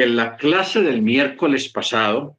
[0.00, 2.38] En la clase del miércoles pasado,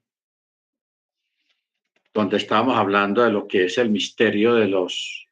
[2.14, 5.28] donde estábamos hablando de lo que es el misterio de los,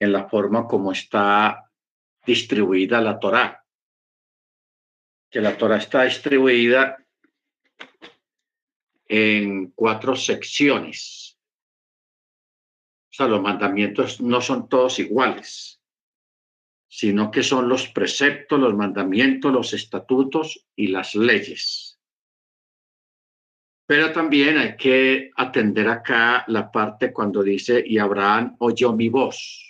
[0.00, 1.70] en la forma como está
[2.26, 3.64] distribuida la Torá,
[5.30, 6.96] que la Torá está distribuida
[9.06, 11.38] en cuatro secciones.
[13.08, 15.75] O sea, los mandamientos no son todos iguales,
[16.96, 22.00] sino que son los preceptos, los mandamientos, los estatutos y las leyes.
[23.86, 29.62] Pero también hay que atender acá la parte cuando dice, y Abraham oyó mi voz.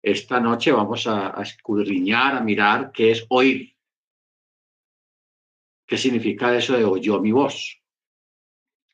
[0.00, 3.74] Esta noche vamos a, escudriñar, a mirar qué es oír.
[5.84, 7.82] ¿Qué significa eso de oyó mi voz?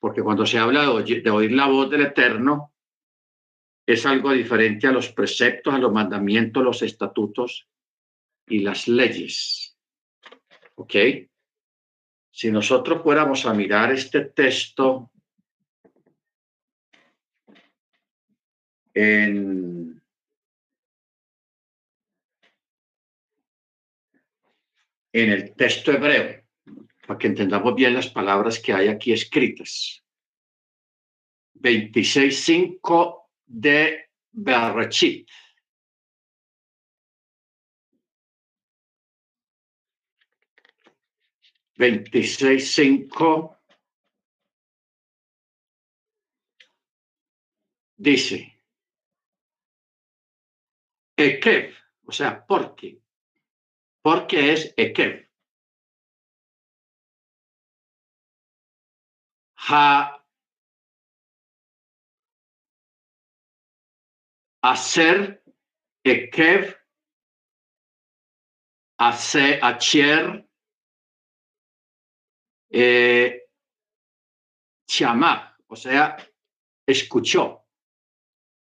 [0.00, 2.72] porque cuando se habla de oír, la voz del Eterno,
[3.88, 7.66] es algo diferente a los preceptos, a los mandamientos, los estatutos
[8.46, 9.78] y las leyes.
[10.74, 10.94] ¿Ok?
[12.30, 15.10] Si nosotros fuéramos a mirar este texto
[18.92, 20.02] en,
[25.14, 26.44] en el texto hebreo,
[27.06, 30.04] para que entendamos bien las palabras que hay aquí escritas.
[31.54, 35.28] 26.5 de Berrechit.
[41.76, 43.56] Veintiséis cinco
[47.96, 48.60] dice
[51.16, 51.74] Ekev,
[52.04, 53.00] o sea, ¿por qué?
[54.02, 55.28] Porque es Ekev.
[59.68, 60.17] ha
[64.70, 65.42] hacer
[66.04, 66.76] ekev
[68.98, 70.46] hacer acher
[72.70, 73.48] eh,
[74.86, 76.16] chamar, o sea,
[76.86, 77.64] escuchó.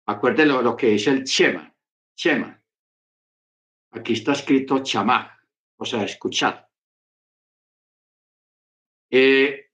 [0.06, 1.76] Acuérdense lo, que es el chema,
[2.16, 2.64] chema.
[3.92, 5.38] Aquí está escrito chamar,
[5.78, 6.70] o sea, escuchar.
[9.12, 9.66] Eh,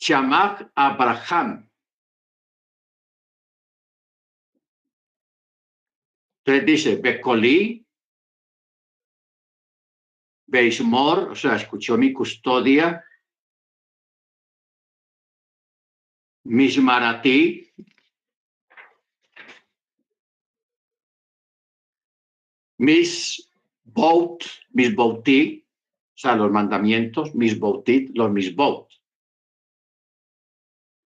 [0.00, 1.69] Chamach Abraham.
[6.50, 7.86] Entonces dice, Becolí,
[10.46, 13.04] Beismor, o sea, escuchó mi custodia,
[16.42, 17.72] Mismarati,
[22.78, 23.48] mis
[23.84, 25.64] bout, mis bauti,
[26.14, 28.90] o sea, los mandamientos, mis bautit, los mis bout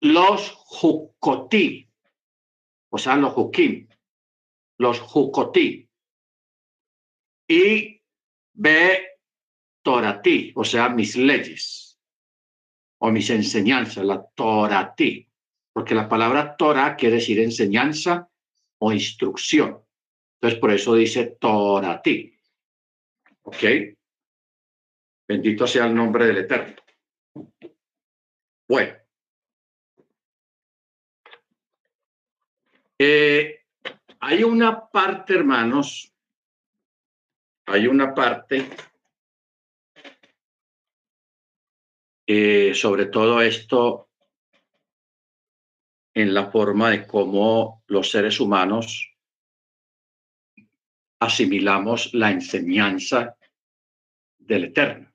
[0.01, 1.89] los jukotí,
[2.89, 3.87] o sea, los jukim,
[4.77, 5.89] los jukotí,
[7.47, 8.01] y
[8.53, 9.19] ve
[9.83, 11.99] toratí, o sea, mis leyes,
[12.99, 15.29] o mis enseñanzas, la toratí,
[15.71, 18.29] porque la palabra Torah quiere decir enseñanza
[18.79, 19.81] o instrucción.
[20.35, 22.33] Entonces, por eso dice toratí.
[23.43, 23.63] ¿Ok?
[25.27, 26.75] Bendito sea el nombre del Eterno.
[28.67, 28.95] Bueno.
[32.97, 33.64] Eh,
[34.19, 36.11] hay una parte, hermanos,
[37.65, 38.69] hay una parte
[42.73, 44.09] sobre todo esto
[46.13, 49.11] en la forma de cómo los seres humanos
[51.19, 53.37] asimilamos la enseñanza
[54.37, 55.11] del Eterno.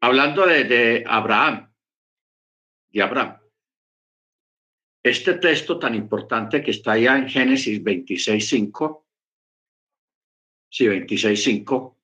[0.00, 1.72] Hablando de Abraham,
[3.00, 3.45] Abraham.
[5.06, 9.04] Este texto tan importante que está allá en Génesis 26.5,
[10.68, 11.96] sí, 26.5,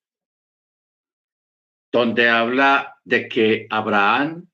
[1.90, 4.48] donde habla de que Abraham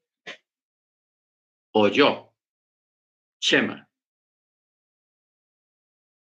[1.73, 2.33] oyó,
[3.39, 3.87] Shema,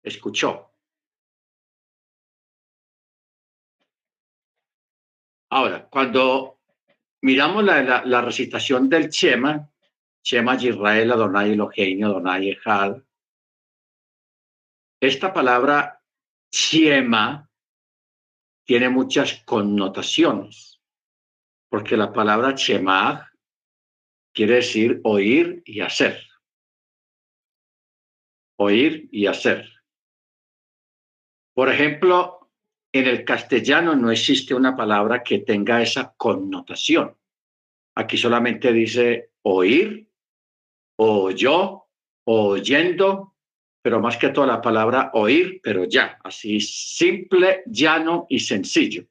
[0.01, 0.73] escuchó.
[5.51, 6.59] Ahora, cuando
[7.21, 9.69] miramos la, recitación del Shema,
[10.29, 11.57] Shema Yisrael Adonai
[12.03, 12.55] Adonai.
[15.01, 16.03] Esta palabra
[16.51, 17.49] Shema
[18.63, 20.79] tiene muchas connotaciones,
[21.67, 23.27] porque la palabra Shema
[24.31, 26.21] quiere decir oír y hacer.
[28.59, 29.67] Oír y hacer.
[31.55, 32.51] Por ejemplo,
[32.91, 37.17] en el castellano no existe una palabra que tenga esa connotación.
[37.95, 40.08] Aquí solamente dice oír
[40.99, 41.85] oyó,
[42.25, 43.35] oyendo,
[43.81, 49.05] pero más que todo la palabra oír, pero ya, así simple, llano y sencillo.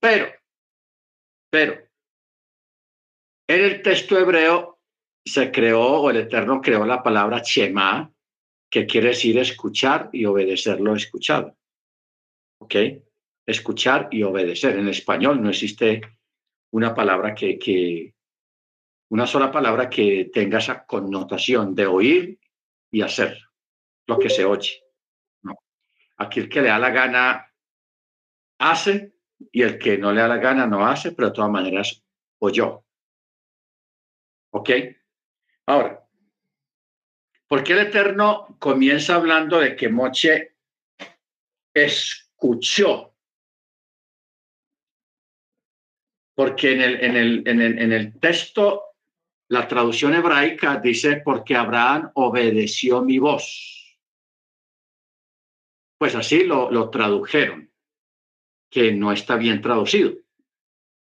[0.00, 0.32] Pero,
[1.50, 1.74] pero,
[3.48, 4.78] en el texto hebreo
[5.24, 8.10] se creó, o el Eterno creó la palabra Shema,
[8.70, 11.56] que quiere decir escuchar y obedecer lo escuchado.
[12.62, 12.76] ¿Ok?
[13.46, 14.78] Escuchar y obedecer.
[14.78, 16.00] En español no existe
[16.72, 18.14] una palabra que, que
[19.10, 22.40] una sola palabra que tenga esa connotación de oír
[22.92, 23.38] y hacer
[24.06, 24.84] lo que se oye.
[25.42, 25.58] No.
[26.16, 27.52] Aquí el que le da la gana
[28.58, 29.14] hace
[29.50, 32.04] y el que no le da la gana no hace, pero de todas maneras
[32.38, 32.84] oyó.
[34.52, 34.70] ¿Ok?
[35.66, 36.04] Ahora,
[37.48, 40.56] ¿por qué el Eterno comienza hablando de que Moche
[41.74, 43.16] escuchó?
[46.34, 48.89] Porque en el, en el, en el, en el texto
[49.50, 53.98] la traducción hebraica dice, porque Abraham obedeció mi voz.
[55.98, 57.68] Pues así lo, tradujeron,
[58.70, 60.12] que no está bien traducido.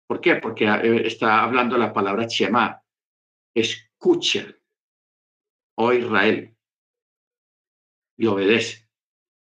[0.06, 0.36] ¿Por qué?
[0.36, 2.82] Porque eh, está hablando la palabra Shema,
[3.54, 4.54] escucha,
[5.78, 6.54] oh Israel,
[8.18, 8.86] y obedece.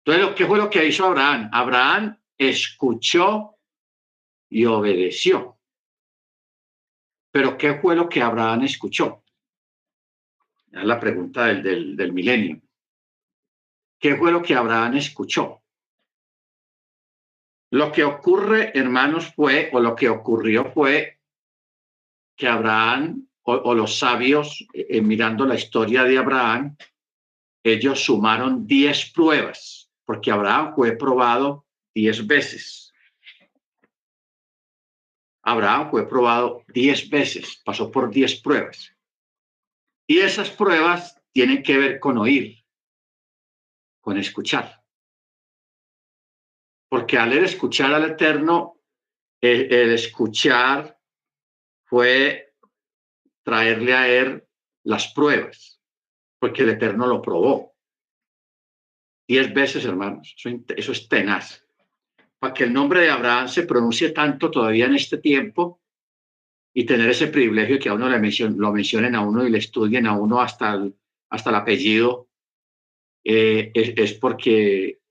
[0.03, 1.51] Entonces, ¿qué fue lo que hizo Abraham?
[1.53, 3.59] Abraham escuchó
[4.49, 5.56] y obedeció.
[7.37, 9.21] Pero ¿qué fue lo que Abraham escuchó?
[10.71, 12.59] Es la pregunta del, milenio.
[13.99, 15.61] ¿Qué fue lo que Abraham escuchó?
[17.69, 21.19] Lo que ocurre, hermanos, fue, o lo que ocurrió fue
[22.35, 26.75] que Abraham o, los sabios, eh, eh, mirando la historia de Abraham,
[27.63, 32.86] ellos sumaron diez pruebas, porque Abraham fue probado diez veces.
[35.47, 38.93] Abraham fue probado diez veces, pasó por diez pruebas.
[40.05, 42.65] Y esas pruebas tienen que ver con oír,
[44.01, 44.83] con escuchar.
[46.89, 48.81] Porque al escuchar al Eterno,
[49.39, 50.99] el, escuchar
[51.85, 52.53] fue
[53.41, 54.45] traerle a él
[54.83, 55.81] las pruebas,
[56.39, 57.73] porque el Eterno lo probó.
[59.25, 60.35] Diez veces, hermanos,
[60.75, 61.65] eso es tenaz
[62.39, 65.81] para que el nombre de Abraham se pronuncie tanto todavía en este tiempo
[66.73, 70.05] y tener ese privilegio que a uno le lo mencionen a uno y le estudien
[70.05, 70.95] a uno hasta el,
[71.29, 72.29] hasta el apellido,
[73.23, 75.01] eh, es, porque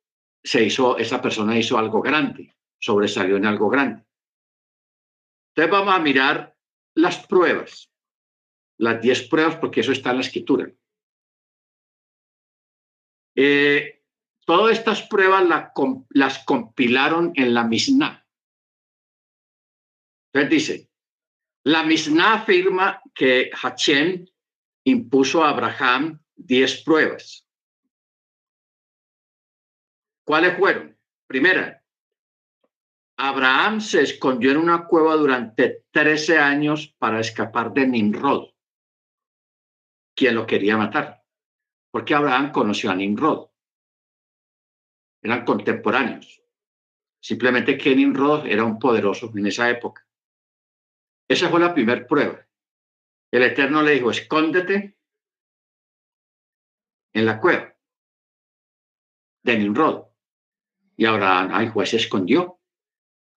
[0.42, 4.04] se hizo, esa persona hizo algo grande, sobresalió en algo grande.
[5.50, 6.56] Entonces vamos a mirar
[6.94, 7.90] las pruebas,
[8.78, 10.70] las diez pruebas, porque eso está en la escritura.
[13.34, 14.04] Eh,
[14.46, 15.44] Todas estas pruebas
[16.10, 18.24] las compilaron en la Mishnah.
[20.32, 20.90] Entonces dice,
[21.64, 24.24] la Mishnah afirma que Hachem
[24.84, 27.44] impuso a Abraham diez pruebas.
[30.24, 30.96] ¿Cuáles fueron?
[31.26, 31.82] Primera,
[33.18, 38.50] Abraham se escondió en una cueva durante 13 años para escapar de Nimrod,
[40.14, 41.24] quien lo quería matar,
[41.90, 43.48] porque Abraham conoció a Nimrod
[45.26, 46.40] eran contemporáneos.
[47.20, 50.06] Simplemente que Nimrod era un poderoso en esa época.
[51.28, 52.46] Esa fue la primera prueba.
[53.32, 54.96] El Eterno le dijo, escóndete
[57.12, 57.74] en la cueva
[59.42, 60.06] de Nimrod.
[60.96, 62.60] Y ahora ay, juez se escondió.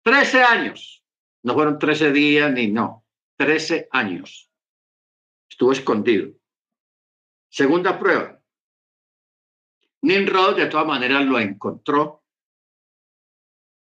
[0.02, 1.04] Trece años.
[1.44, 3.06] No fueron trece días ni no.
[3.37, 4.50] Trece años.
[5.49, 6.32] Estuvo escondido.
[7.49, 8.35] Segunda prueba.
[10.02, 12.24] Nimrod de todas maneras lo encontró,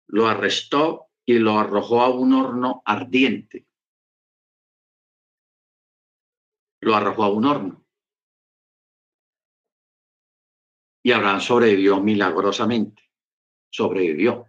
[0.08, 3.68] lo arrestó y lo arrojó a un horno ardiente.
[6.82, 7.86] Lo arrojó a un horno.
[11.04, 13.04] Y Abraham sobrevivió milagrosamente.
[13.72, 14.48] Sobrevivió.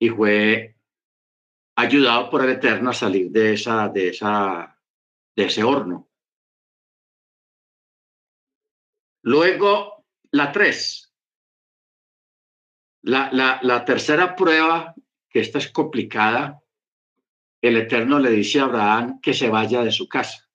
[0.00, 0.76] Y fue
[1.76, 4.80] ayudado por el Eterno a salir de esa, de esa,
[5.36, 6.09] de ese horno.
[9.22, 11.12] Luego, la tres.
[13.02, 13.30] La,
[13.62, 14.94] la, tercera prueba,
[15.28, 16.60] que esta es complicada,
[17.62, 20.50] el Eterno le dice a Abraham que se vaya de su casa,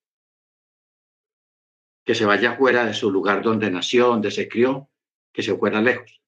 [2.04, 4.90] que se vaya fuera de su lugar donde nació, donde se crió,
[5.32, 6.22] que se fuera lejos.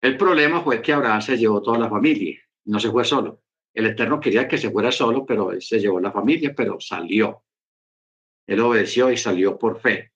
[0.00, 3.42] El problema fue que Abraham se llevó toda la familia, no se fue solo.
[3.72, 7.44] El Eterno quería que se fuera solo, pero él se llevó la familia, pero salió.
[8.46, 10.13] Él obedeció y salió por fe.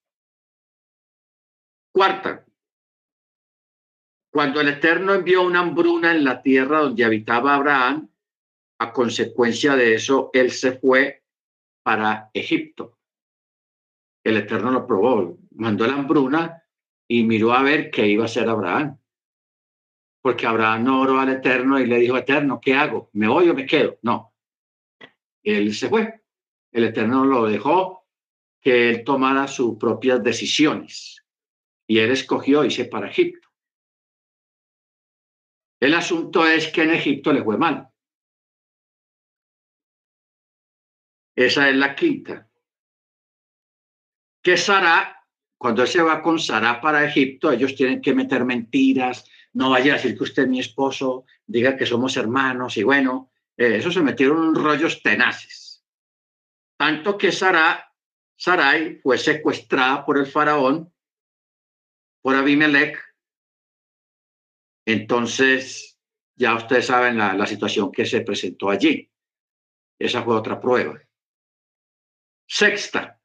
[1.93, 2.45] Cuarta,
[4.31, 8.09] cuando el Eterno envió una hambruna en la tierra donde habitaba Abraham,
[8.79, 11.25] a consecuencia de eso, él se fue
[11.83, 12.99] para Egipto.
[14.23, 16.63] El Eterno lo probó, mandó la hambruna
[17.09, 18.99] y miró a ver qué iba a hacer Abraham.
[20.23, 23.11] Porque Abraham no oró al Eterno y le dijo, Eterno, ¿qué hago?
[23.15, 23.99] ¿Me voy o me quedo?
[24.03, 24.35] No.
[25.43, 26.23] Él se fue.
[26.71, 28.07] El Eterno lo dejó
[28.61, 31.25] que él tomara sus propias decisiones.
[31.89, 33.49] Y él escogió irse para Egipto.
[35.81, 37.89] El asunto es que en Egipto le fue mal.
[41.35, 42.49] Esa es la quinta.
[44.43, 45.25] Que Sara,
[45.57, 49.25] cuando él se va con Sara para Egipto, ellos tienen que meter mentiras.
[49.53, 53.31] No vaya a decir que usted es mi esposo, diga que somos hermanos y bueno,
[53.57, 55.85] eh, eso se metieron rollos tenaces.
[56.77, 57.93] Tanto que Sara,
[58.37, 60.93] Sarai fue secuestrada por el faraón,
[62.23, 62.99] por Abimelech.
[64.87, 65.99] Entonces,
[66.37, 69.11] ya ustedes saben la, situación que se presentó allí.
[69.99, 70.99] Esa fue otra prueba.
[72.47, 73.21] Sexta,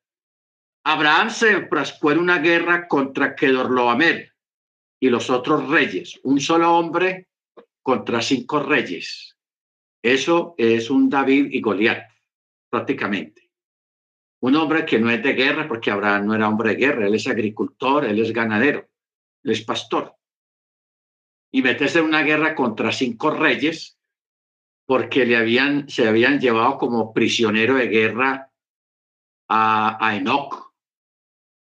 [0.84, 4.34] Abraham se enfrascó en una guerra contra Kedorloamer
[5.00, 7.30] y los otros reyes, un solo hombre
[7.82, 9.38] contra cinco reyes.
[10.02, 12.10] Eso es un David y Goliat,
[12.70, 13.43] prácticamente.
[14.44, 17.16] Un hombre que no es de guerra, porque Abraham no era hombre de guerra, él
[17.16, 18.90] es agricultor, él es ganadero,
[19.42, 20.18] él es pastor.
[21.50, 23.98] Y meterse en una guerra contra cinco reyes,
[24.86, 28.52] porque le habían, se habían llevado como prisionero de guerra
[29.48, 30.74] a, a Enoch,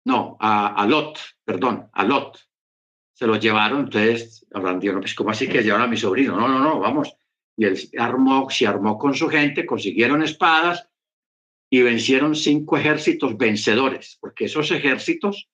[0.06, 2.48] no, a, Lot, perdón, a Lot.
[3.12, 6.38] Se lo llevaron, entonces Abraham dijo, pues ¿cómo así que llevaron a mi sobrino?
[6.38, 7.14] No, no, no, vamos.
[7.58, 10.90] Y él armó, se armó con su gente, consiguieron espadas
[11.74, 15.50] y vencieron cinco ejércitos vencedores, porque esos ejércitos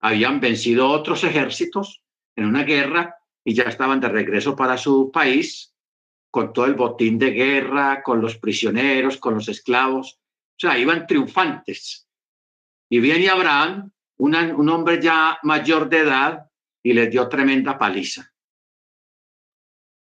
[0.00, 2.02] habían vencido otros ejércitos
[2.34, 3.14] en una guerra
[3.44, 5.72] y ya estaban de regreso para su país
[6.32, 10.18] con todo el botín de guerra, con los prisioneros, con los esclavos.
[10.18, 12.08] O sea, iban triunfantes.
[12.90, 16.50] Y viene Abraham, un hombre ya mayor de edad,
[16.82, 18.28] y les dio tremenda paliza.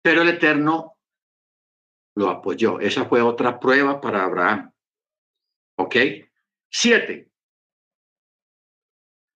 [0.01, 0.97] Pero el Eterno
[2.15, 2.79] lo apoyó.
[2.79, 4.72] Esa fue otra prueba para Abraham.
[5.77, 5.95] ¿Ok?
[6.69, 7.29] Siete.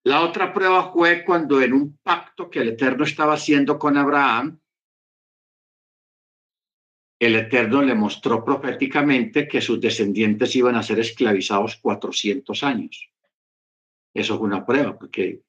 [0.04, 4.58] La otra prueba fue cuando en un pacto que el Eterno estaba haciendo con Abraham,
[7.18, 13.10] el Eterno le mostró proféticamente que sus descendientes iban a ser esclavizados 400 años.
[14.14, 15.42] Eso fue una prueba, porque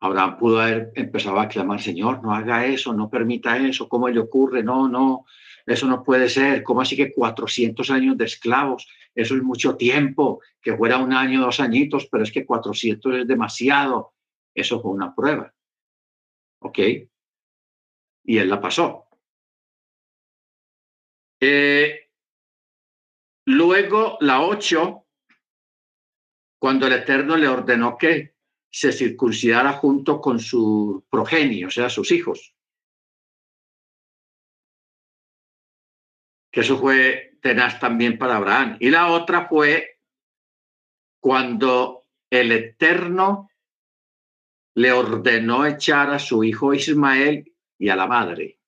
[0.00, 4.20] Abraham pudo haber empezado a clamar, Señor, no haga eso, no permita eso, ¿cómo le
[4.20, 4.62] ocurre?
[4.62, 5.24] No, no,
[5.66, 6.62] eso no puede ser.
[6.62, 8.88] ¿Cómo así que 400 años de esclavos?
[9.14, 13.26] Eso es mucho tiempo, que fuera un año, dos añitos, pero es que 400 es
[13.26, 14.14] demasiado.
[14.54, 15.52] Eso fue una prueba.
[16.60, 16.78] ¿Ok?
[18.24, 19.06] Y él la pasó.
[21.40, 22.10] Eh,
[23.46, 25.04] luego, la 8
[26.64, 28.36] cuando el Eterno le ordenó que
[28.70, 32.54] se circuncidara junto con su progenio, o sea, sus hijos.
[36.54, 38.76] Que eso fue tenaz también para Abraham.
[38.78, 39.98] Y la otra fue
[41.20, 43.50] cuando el Eterno
[44.76, 48.60] le ordenó echar a su hijo Ismael y a la madre.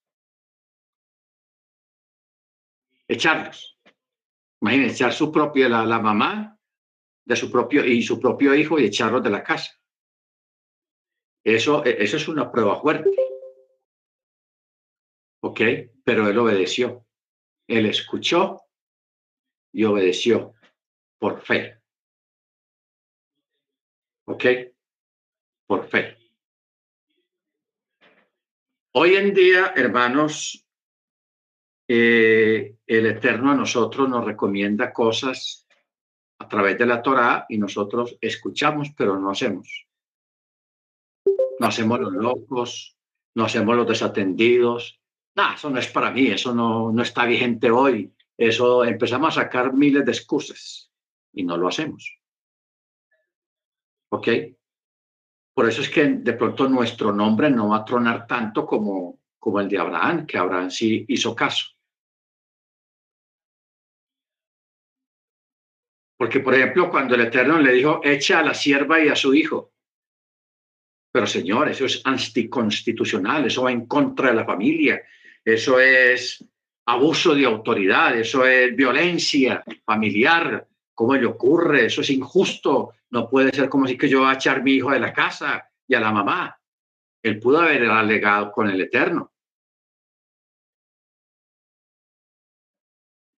[3.06, 3.78] Echarlos.
[4.60, 6.58] Imagínense, echar su propia, la, la mamá
[7.24, 9.80] de su propio y su propio hijo y echarlos de la casa.
[11.44, 13.10] Eso, e, eso es una prueba fuerte.
[15.44, 15.60] ¿Ok?
[16.02, 17.05] Pero él obedeció.
[17.68, 18.62] Él escuchó
[19.72, 20.54] y obedeció
[21.18, 21.80] por fe.
[24.26, 24.44] ¿Ok?
[25.66, 26.16] Por fe.
[28.92, 30.66] Hoy en día, hermanos,
[31.88, 35.66] eh, el Eterno a nosotros nos recomienda cosas
[36.38, 39.86] a través de la Torá y nosotros escuchamos, pero no hacemos.
[41.58, 42.96] No hacemos los locos,
[43.34, 45.00] no hacemos los desatendidos.
[45.36, 48.10] No, eso no es para mí, eso no, no está vigente hoy.
[48.38, 50.90] Eso empezamos a sacar miles de excusas
[51.32, 52.18] y no lo hacemos.
[54.10, 54.28] ¿Ok?
[55.54, 59.60] Por eso es que de pronto nuestro nombre no va a tronar tanto como, como
[59.60, 61.66] el de Abraham, que Abraham sí hizo caso.
[66.18, 69.34] Porque, por ejemplo, cuando el Eterno le dijo, echa a la sierva y a su
[69.34, 69.72] hijo.
[71.12, 75.02] Pero, Señor, eso es anticonstitucional, eso va en contra de la familia,
[75.46, 76.44] eso es
[76.86, 80.66] abuso de autoridad, eso es violencia familiar.
[80.92, 81.86] ¿Cómo le ocurre?
[81.86, 82.94] Eso es injusto.
[83.10, 85.70] No puede ser como si que yo voy a echar mi hijo de la casa
[85.86, 86.60] y a la mamá.
[87.22, 89.32] Él pudo haber alegado con el Eterno.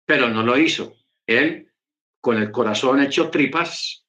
[0.06, 0.94] Pero no lo hizo.
[1.26, 1.70] Él
[2.22, 4.06] con el corazón hecho tripas,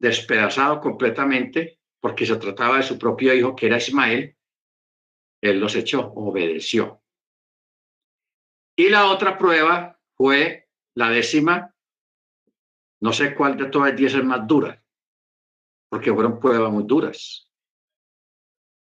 [0.00, 4.37] despedazado completamente, porque se trataba de su propio hijo, que era Ismael,
[5.40, 7.02] él los echó, obedeció.
[8.76, 11.74] Y la otra prueba fue la décima,
[13.00, 14.82] no sé cuál de todas diez es más dura,
[15.88, 17.48] porque fueron pruebas muy duras.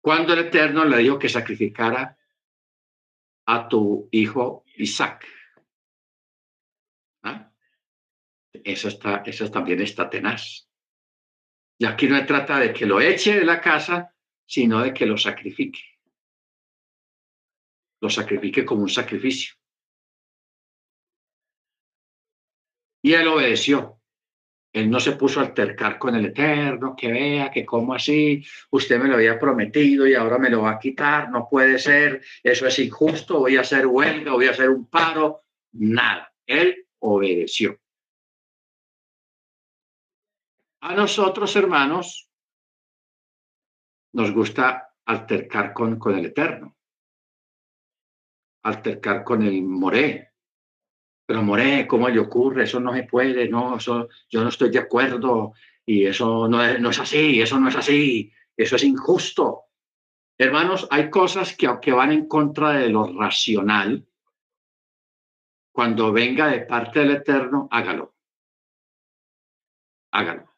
[0.02, 2.16] Cuando el Eterno le dijo que sacrificara
[3.46, 5.26] a tu hijo Isaac.
[7.22, 7.52] ¿Ah?
[8.52, 10.68] Eso, está, eso también está tenaz.
[11.78, 14.14] Y aquí no se trata de que lo eche de la casa,
[14.46, 15.95] sino de que lo sacrifique.
[18.06, 19.56] Lo sacrifique como un sacrificio.
[23.02, 24.00] Y él obedeció.
[24.72, 29.00] Él no se puso a altercar con el Eterno, que vea que como así, usted
[29.00, 32.68] me lo había prometido y ahora me lo va a quitar, no puede ser, eso
[32.68, 36.32] es injusto, voy a hacer huelga, voy a hacer un paro, nada.
[36.46, 37.80] Él obedeció.
[40.82, 42.30] A nosotros, hermanos,
[44.12, 46.75] nos gusta altercar con, con el Eterno,
[48.68, 50.32] altercar con el Moré.
[51.26, 52.64] Pero Moré, ¿cómo le ocurre?
[52.64, 55.54] Eso no se puede, no, eso, yo no estoy de acuerdo
[55.84, 59.64] y eso no es, no es así, eso no es así, eso es injusto.
[60.38, 64.06] Hermanos, hay cosas que aunque van en contra de lo racional,
[65.72, 68.14] cuando venga de parte del Eterno, hágalo.
[70.12, 70.56] Hágalo.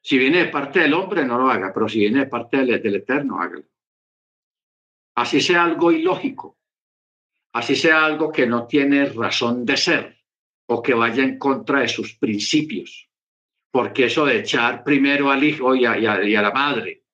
[0.00, 2.94] Si viene de parte del hombre, no lo haga, pero si viene de parte del,
[2.94, 3.64] Eterno, hágalo.
[5.16, 6.58] Así sea algo ilógico,
[7.52, 10.18] así sea algo que no tiene razón de ser
[10.66, 13.08] o que vaya en contra de sus principios.
[13.70, 17.04] Porque eso de echar primero al hijo y a, la madre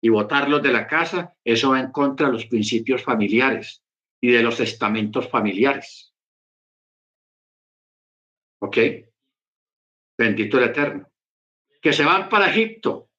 [0.00, 3.82] y botarlos de la casa, eso va en contra de los principios familiares
[4.20, 6.14] y de los estamentos familiares.
[8.60, 8.78] ¿Ok?
[10.18, 11.10] Bendito el Eterno
[11.86, 13.10] que se van para Egipto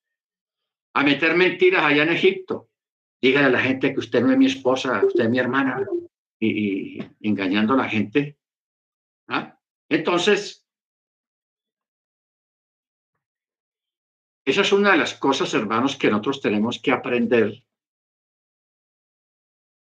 [0.93, 2.69] a meter mentiras allá en Egipto.
[3.21, 5.85] Dígale a la gente que usted no es mi esposa, usted es mi hermana,
[6.39, 8.37] y, engañando a la gente.
[9.27, 9.59] ¿Ah?
[9.89, 10.65] Entonces,
[14.45, 17.63] esa es una de las cosas, hermanos, que nosotros tenemos que aprender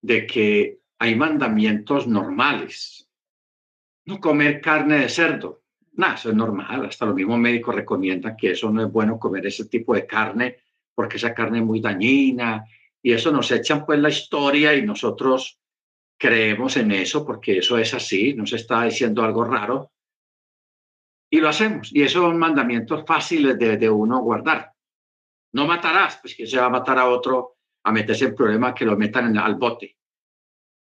[0.01, 3.07] de que hay mandamientos normales.
[4.05, 5.63] No comer carne de cerdo.
[5.93, 6.86] Nada, eso es normal.
[6.86, 10.57] Hasta los mismos médicos recomiendan que eso no es bueno comer ese tipo de carne
[10.95, 12.65] porque esa carne es muy dañina
[13.03, 15.59] y eso nos echan pues la historia y nosotros
[16.17, 19.91] creemos en eso porque eso es así, nos está diciendo algo raro
[21.29, 21.91] y lo hacemos.
[21.93, 24.73] Y esos son mandamientos fáciles de, de uno guardar.
[25.53, 28.85] No matarás, pues que se va a matar a otro a meterse en problema que
[28.85, 29.97] lo metan en, al bote.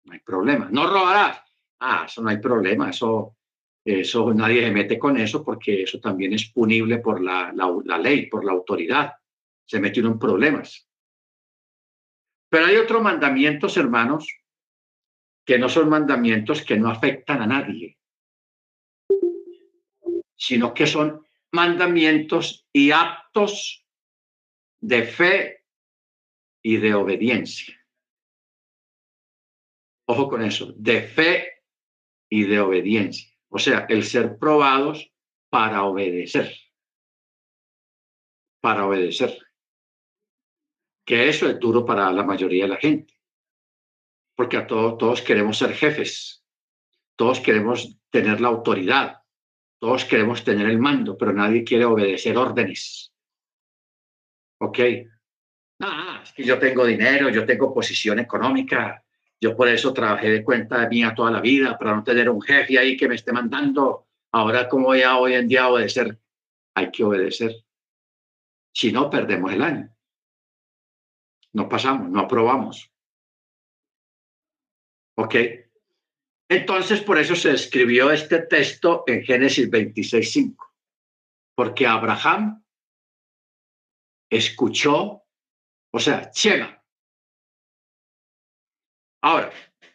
[0.05, 0.69] No hay problema.
[0.71, 1.43] No robarás.
[1.81, 2.91] Ah, eso no hay problema.
[2.91, 3.37] Eso
[3.87, 8.27] eso nadie se mete con eso porque eso también es punible por la, la, ley,
[8.27, 9.13] por la autoridad.
[9.65, 10.86] Se mete en problemas.
[12.49, 14.27] Pero hay otros mandamientos, hermanos,
[15.45, 17.99] que no son mandamientos que no afectan a nadie,
[20.37, 23.87] sino que son mandamientos y actos
[24.81, 25.65] de fe
[26.63, 27.75] y de obediencia.
[30.09, 31.63] Ojo con eso, de fe
[32.29, 33.33] y de obediencia.
[33.49, 35.11] O sea, el ser probados
[35.49, 36.53] para obedecer.
[38.61, 39.46] Para obedecer.
[41.07, 43.15] Que eso es duro para la mayoría de la gente.
[44.35, 46.45] Porque a todos, todos queremos ser jefes.
[47.17, 49.23] Todos queremos tener la autoridad.
[49.79, 53.15] Todos queremos tener el mando, pero nadie quiere obedecer órdenes.
[54.59, 54.79] ¿Ok?
[55.81, 59.05] Ah, es que yo tengo dinero, yo tengo posición económica,
[59.41, 62.79] yo por eso trabajé de cuenta mía toda la vida, para no tener un jefe
[62.79, 64.09] ahí que me esté mandando.
[64.33, 66.19] Ahora, como ya hoy en día obedecer,
[66.75, 67.53] hay que obedecer.
[68.73, 69.96] Si no, perdemos el año.
[71.57, 72.93] No pasamos, no aprobamos.
[75.17, 75.35] ¿Ok?
[76.51, 80.55] Entonces, por eso se escribió este texto en Génesis 26.5,
[81.55, 82.63] porque Abraham
[84.31, 85.23] escuchó,
[85.91, 86.77] o sea, Chema,
[89.23, 89.51] Ahora,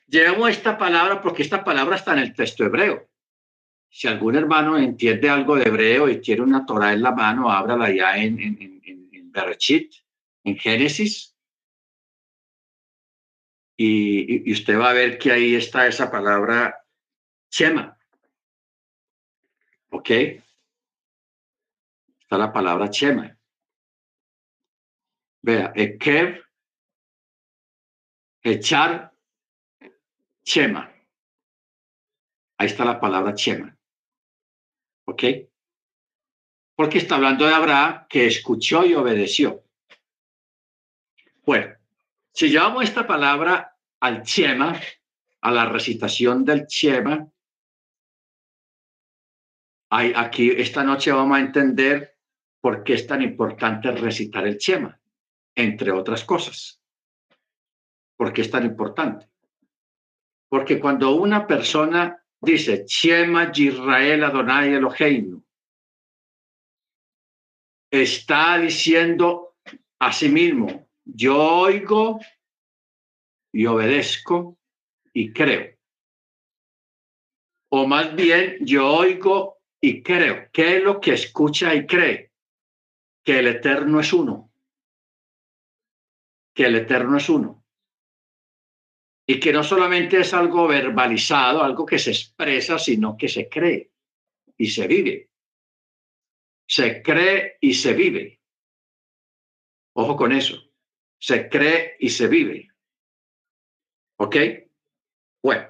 [0.08, 3.08] llevamos esta palabra porque esta palabra está en el texto hebreo.
[3.88, 7.94] Si algún hermano entiende algo de hebreo y quiere una Torah en la mano, ábrala
[7.94, 9.32] ya en, en, en,
[10.44, 11.31] en Génesis.
[13.84, 16.86] Y, usted va a ver que ahí está esa palabra
[17.50, 17.98] Chema.
[19.90, 20.10] ¿Ok?
[22.20, 23.36] Está la palabra Chema.
[25.42, 26.46] Vea, Ekev,
[28.44, 29.12] echar
[30.44, 30.94] Chema.
[32.60, 33.76] Ahí está la palabra Chema.
[35.06, 35.24] ¿Ok?
[36.76, 39.64] Porque está hablando de Abraham que escuchó y obedeció.
[41.44, 41.76] Bueno,
[42.32, 43.71] si llevamos esta palabra
[44.02, 44.80] al Chema,
[45.42, 47.28] a la recitación del Chema,
[49.92, 52.18] hay, aquí esta noche vamos a entender
[52.62, 55.00] por qué es tan importante recitar el Chema,
[55.56, 56.82] entre otras cosas.
[58.18, 59.30] ¿Por qué es tan importante?
[60.50, 65.44] Porque cuando una persona dice Chema Yisrael Adonai Eloheinu,
[67.92, 69.58] está diciendo
[70.00, 72.20] a sí mismo, yo oigo
[73.52, 74.58] y obedezco
[75.14, 75.78] y creo.
[77.70, 80.50] O más bien, yo oigo y creo.
[80.52, 82.32] ¿Qué es lo que escucha y cree?
[83.24, 84.52] Que el Eterno es uno.
[86.54, 87.64] Que el Eterno es uno.
[89.26, 93.92] Y que no solamente es algo verbalizado, algo que se expresa, sino que se cree
[94.58, 95.30] y se vive.
[96.68, 98.42] Se cree y se vive.
[99.94, 100.62] Ojo con eso.
[101.18, 102.71] Se cree y se vive.
[104.24, 104.36] ¿Ok?
[105.42, 105.68] Bueno.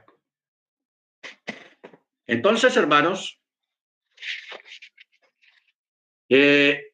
[2.28, 3.40] Entonces, hermanos,
[6.28, 6.92] eh,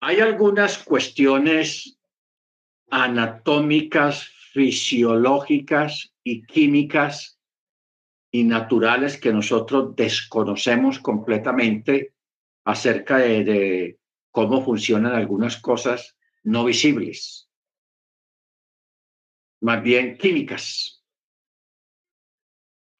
[0.00, 1.98] hay algunas cuestiones
[2.90, 7.38] anatómicas, fisiológicas y químicas
[8.30, 12.14] y naturales que nosotros desconocemos completamente
[12.64, 13.98] acerca de
[14.30, 17.50] cómo funcionan algunas cosas no visibles,
[19.60, 21.04] más bien químicas,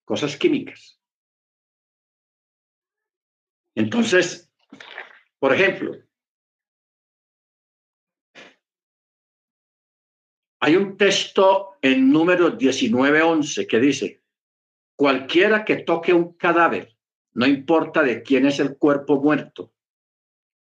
[0.05, 1.01] cosas químicas.
[3.75, 4.53] Entonces,
[5.39, 5.97] por ejemplo,
[10.61, 14.23] hay un texto en número 1911 que dice,
[14.95, 16.95] cualquiera que toque un cadáver,
[17.33, 19.73] no importa de quién es el cuerpo muerto,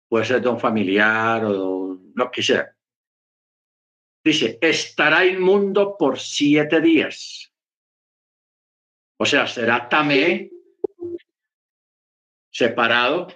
[0.07, 1.78] puede ser de un familiar o
[2.19, 2.75] lo que sea.
[4.23, 7.51] Dice, estará inmundo por siete días.
[9.17, 10.51] O sea, será tamé,
[12.51, 13.27] separado,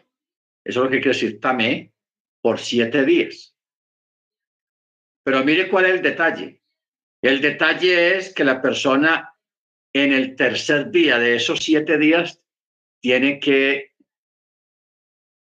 [0.63, 1.93] eso es lo que quiere decir tamé,
[2.41, 3.55] por siete días.
[5.23, 6.61] Pero mire cuál es el detalle.
[7.21, 9.33] El detalle es que la persona
[9.93, 12.41] en el tercer día de esos siete días
[12.99, 13.93] tiene que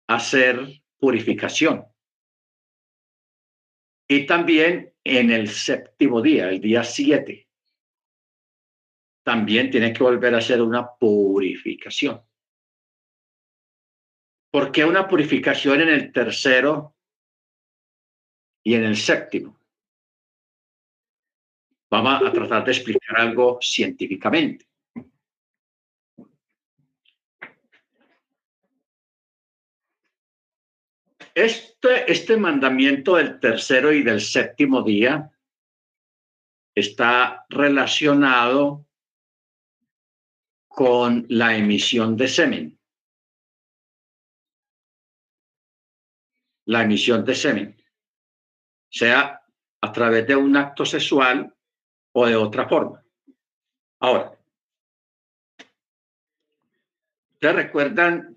[0.08, 1.86] hacer purificación.
[4.08, 7.48] Y también en el séptimo día, el día siete,
[9.24, 12.22] también tiene que volver a hacer una purificación.
[14.52, 16.94] ¿Por qué una purificación en el tercero
[18.62, 19.58] y en el séptimo?
[21.90, 24.66] Vamos a tratar de explicar algo científicamente.
[31.36, 35.30] Este, este mandamiento del tercero y del séptimo día
[36.74, 38.86] está relacionado
[40.66, 42.80] con la emisión de semen.
[46.64, 47.84] La emisión de semen,
[48.88, 49.42] sea
[49.82, 51.54] a través de un acto sexual
[52.12, 53.04] o de otra forma.
[54.00, 54.38] Ahora,
[57.34, 58.35] ¿ustedes recuerdan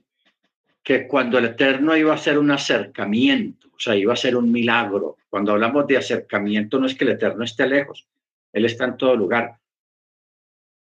[0.90, 4.52] que cuando el Eterno iba a hacer un acercamiento, o sea, iba a ser un
[4.52, 5.18] milagro.
[5.30, 8.08] Cuando hablamos de acercamiento, no es que el Eterno esté lejos,
[8.52, 9.60] Él está en todo lugar.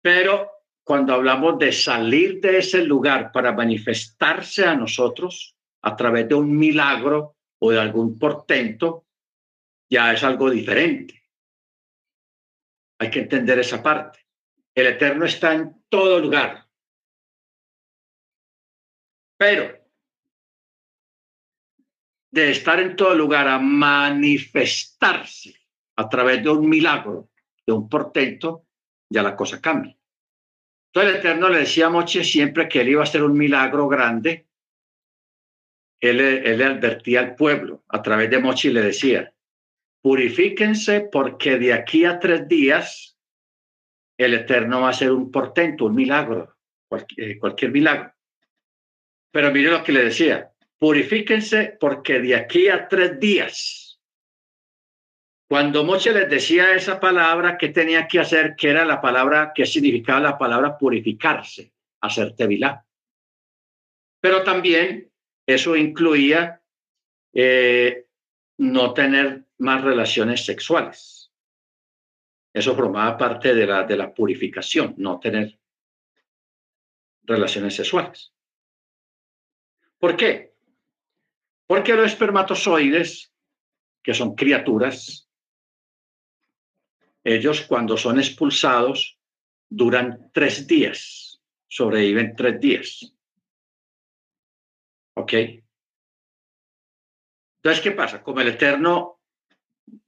[0.00, 0.50] Pero
[0.82, 6.56] cuando hablamos de salir de ese lugar para manifestarse a nosotros a través de un
[6.56, 9.04] milagro o de algún portento,
[9.90, 11.22] ya es algo diferente.
[12.98, 14.20] Hay que entender esa parte.
[14.74, 16.66] El Eterno está en todo lugar.
[19.36, 19.87] Pero
[22.30, 25.54] de estar en todo lugar a manifestarse
[25.96, 27.30] a través de un milagro,
[27.66, 28.66] de un portento,
[29.10, 29.96] ya la cosa cambia.
[30.92, 33.88] Entonces el Eterno le decía a Moche siempre que él iba a hacer un milagro
[33.88, 34.46] grande,
[36.00, 39.32] él, él le advertía al pueblo a través de Moche y le decía,
[40.00, 43.18] purifíquense porque de aquí a tres días
[44.16, 46.56] el Eterno va a hacer un portento, un milagro,
[46.88, 48.12] cualquier, eh, cualquier milagro.
[49.30, 54.00] Pero mire lo que le decía, purifíquense porque de aquí a tres días,
[55.48, 58.54] cuando Moche les decía esa palabra, ¿qué tenía que hacer?
[58.54, 62.84] Que era la palabra, que significaba la palabra purificarse, hacer tevilá.
[64.20, 65.10] Pero también
[65.46, 66.60] eso incluía
[67.32, 68.06] eh,
[68.58, 71.32] no tener más relaciones sexuales.
[72.52, 75.58] Eso formaba parte de la, de la purificación, no tener
[77.22, 78.34] relaciones sexuales.
[79.98, 80.54] ¿Por qué?
[81.68, 83.30] Porque los espermatozoides,
[84.02, 85.28] que son criaturas,
[87.22, 89.18] ellos cuando son expulsados
[89.68, 93.14] duran tres días, sobreviven tres días.
[95.14, 95.32] ¿Ok?
[97.56, 98.22] Entonces, ¿qué pasa?
[98.22, 99.20] Como el Eterno,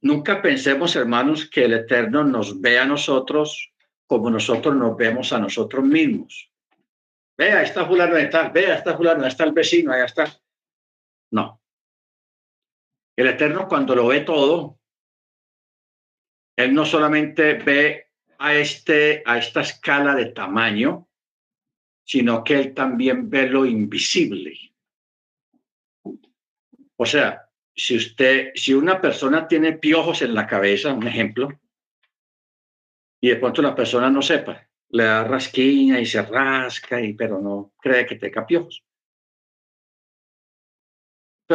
[0.01, 3.71] nunca pensemos, hermanos, que el Eterno nos ve a nosotros
[4.07, 6.51] como nosotros nos vemos a nosotros mismos.
[7.37, 10.40] Vea, está fulano de tal, vea, está fulano, está el vecino, allá está.
[11.31, 11.61] No.
[13.15, 14.79] El Eterno cuando lo ve todo,
[16.55, 21.07] Él no solamente ve a, este, a esta escala de tamaño,
[22.03, 24.57] sino que Él también ve lo invisible.
[26.97, 31.49] O sea, si usted, si una persona tiene piojos en la cabeza, un ejemplo,
[33.21, 37.39] y de pronto la persona no sepa, le da rasquiña y se rasca, y, pero
[37.39, 38.83] no cree que tenga piojos.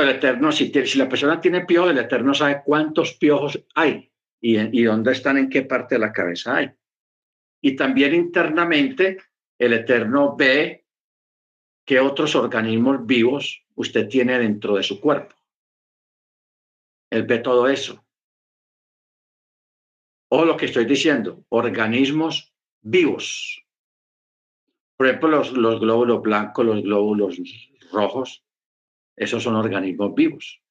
[0.03, 4.59] El Eterno, si, si la persona tiene piojos, el Eterno sabe cuántos piojos hay y,
[4.59, 6.71] y dónde están, en qué parte de la cabeza hay.
[7.63, 9.19] Y también internamente,
[9.59, 10.87] el Eterno ve
[11.85, 15.35] qué otros organismos vivos usted tiene dentro de su cuerpo.
[17.11, 18.05] Él ve todo eso.
[20.29, 23.65] O lo que estoy diciendo, organismos vivos.
[24.97, 27.39] Por ejemplo, los, los glóbulos blancos, los glóbulos
[27.93, 28.46] rojos,
[29.17, 30.63] esos son organismos vivos.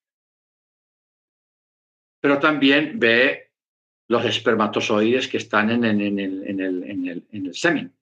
[2.21, 3.51] Pero también ve
[4.07, 7.93] los espermatozoides que están en, en, en, el, en, el, el, el semen.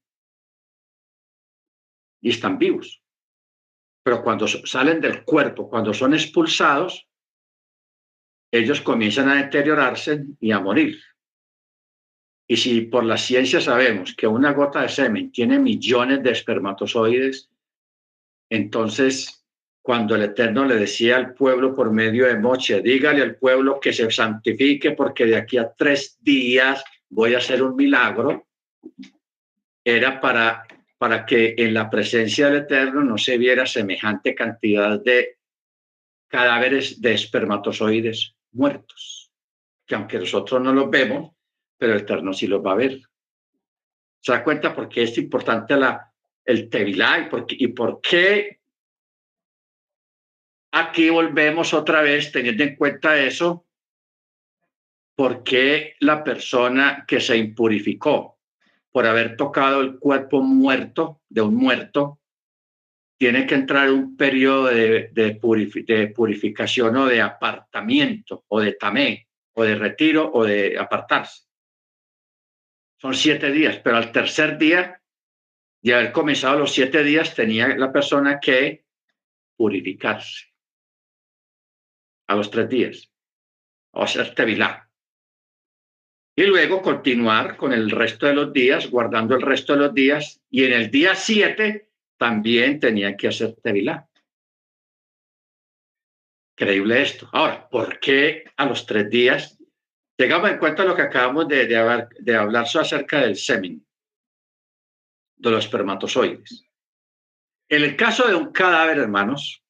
[2.22, 3.02] Y están vivos.
[4.04, 7.08] Pero cuando salen del cuerpo, cuando son expulsados,
[8.52, 11.02] ellos comienzan a deteriorarse y a morir.
[12.48, 17.50] Y si por la ciencia sabemos que una gota de semen tiene millones de espermatozoides,
[18.50, 19.43] entonces
[19.84, 23.92] cuando el Eterno le decía al pueblo por medio de Moche, dígale al pueblo que
[23.92, 28.48] se santifique porque de aquí a tres días voy a hacer un milagro,
[29.84, 30.66] era para,
[30.98, 35.38] para que en la presencia del Eterno no se viera semejante cantidad de
[36.30, 39.34] cadáveres de espermatozoides muertos,
[39.86, 41.34] que aunque nosotros no los vemos,
[41.78, 43.02] pero el Eterno sí los va a ver.
[44.22, 46.10] ¿Se da cuenta por qué es importante la,
[46.46, 48.63] el Tevilá y por, y por qué
[50.74, 53.68] aquí volvemos otra vez teniendo en cuenta eso?
[55.16, 58.40] ¿Por qué la persona que se impurificó
[58.92, 62.20] por haber tocado el cuerpo muerto de un muerto
[63.18, 65.36] tiene que entrar un periodo de, de,
[66.16, 71.44] purificación o de apartamiento o de tamé o de retiro o de apartarse.
[73.00, 75.00] Son siete días, pero al tercer día
[75.82, 78.86] de haber comenzado los siete días tenía la persona que
[79.56, 80.53] purificarse
[82.28, 83.12] a los tres días
[83.94, 84.90] o hacer tevilá.
[86.36, 90.42] Y luego continuar con el resto de los días, guardando el resto de los días,
[90.50, 94.08] y en el día siete también tenían que hacer tevilá.
[96.56, 97.30] Creíble esto.
[97.32, 99.60] Ahora, ¿por qué a los tres días?
[100.16, 103.86] Tengamos en cuenta lo que acabamos de, de, hablar, de hablar acerca del semen,
[105.36, 106.66] de los espermatozoides.
[107.70, 109.64] En el caso de un cadáver, hermanos,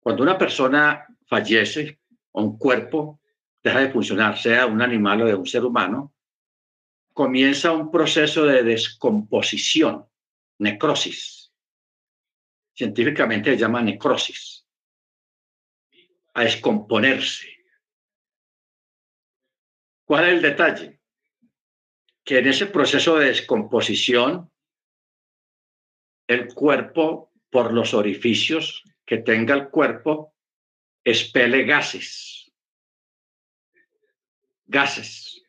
[0.00, 2.00] cuando una persona fallece
[2.32, 3.20] o un cuerpo
[3.62, 6.14] deja de funcionar, sea un animal o de un ser humano,
[7.12, 10.06] comienza un proceso de descomposición,
[10.58, 11.44] necrosis
[12.74, 14.66] científicamente se llama necrosis,
[16.34, 17.48] a descomponerse.
[20.04, 21.00] ¿Cuál es el detalle?
[22.24, 24.50] Que en ese proceso de descomposición,
[26.26, 30.33] el cuerpo, por los orificios que tenga el cuerpo,
[31.04, 32.50] expele gases.
[34.66, 35.42] Gases.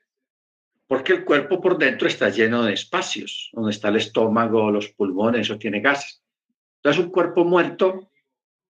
[0.88, 5.42] Porque el cuerpo por dentro está lleno de espacios, donde está el estómago, los pulmones,
[5.42, 6.22] eso tiene gases.
[6.78, 8.12] Entonces, un cuerpo muerto,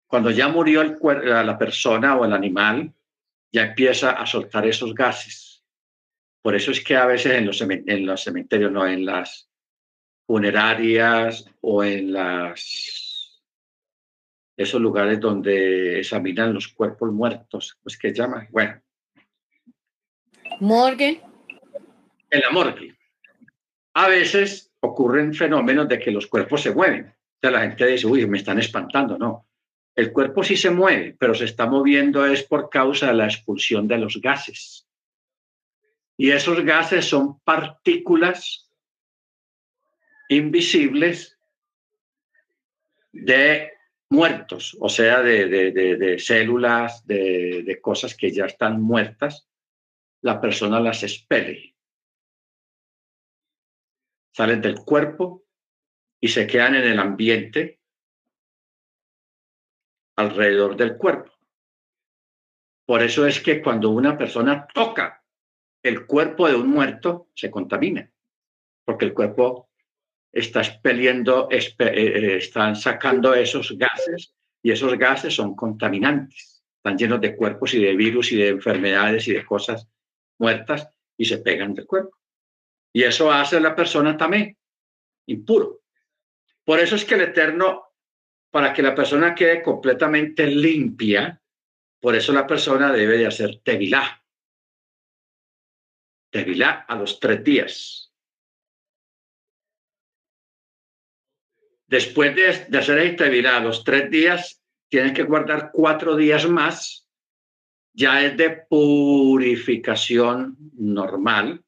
[0.07, 2.93] cuando ya murió el la persona o el animal,
[3.53, 5.65] ya empieza a soltar esos gases.
[6.43, 9.49] Por eso es que a veces en los, en los cementerios, no en las
[10.27, 13.10] funerarias o en las
[14.57, 18.81] esos lugares donde examinan los cuerpos muertos, pues que llaman, bueno.
[20.61, 21.23] Morgue.
[22.31, 22.95] En la morgue.
[23.95, 28.27] A veces ocurren fenómenos de que los cuerpos se mueven sea, la gente dice, uy,
[28.27, 29.19] me están espantando.
[29.19, 29.49] No,
[29.95, 33.89] el cuerpo sí se mueve, pero se está moviendo es por causa de la expulsión
[33.89, 34.87] de los gases.
[36.17, 38.71] Y esos gases son partículas
[40.29, 41.39] invisibles
[43.13, 43.73] de
[44.11, 49.49] muertos, o sea, de, células, de, cosas que ya están muertas,
[50.23, 51.77] la persona las expele.
[54.35, 55.45] Salen del cuerpo
[56.21, 57.81] y se quedan en el ambiente
[60.17, 61.33] alrededor del cuerpo.
[62.87, 65.25] Por eso es que cuando una persona toca
[65.83, 68.13] el cuerpo de un muerto, se contamina,
[68.85, 69.70] porque el cuerpo
[70.33, 77.21] está expeliendo, eh, eh, están sacando esos gases y esos gases son contaminantes, están llenos
[77.21, 79.89] de cuerpos y de virus y de enfermedades y de cosas
[80.39, 82.17] muertas y se pegan del cuerpo.
[82.93, 84.57] Y eso hace la persona también
[85.27, 85.81] impuro.
[86.65, 87.85] Por eso es que el Eterno,
[88.51, 91.41] para que la persona quede completamente limpia,
[92.01, 94.23] por eso la persona debe de hacer tevilá.
[96.31, 98.10] Tevilá a los tres días.
[101.91, 107.09] Después de, hacer el tevilá a los tres días, tienes que guardar cuatro días más.
[107.93, 111.65] Ya es de purificación normal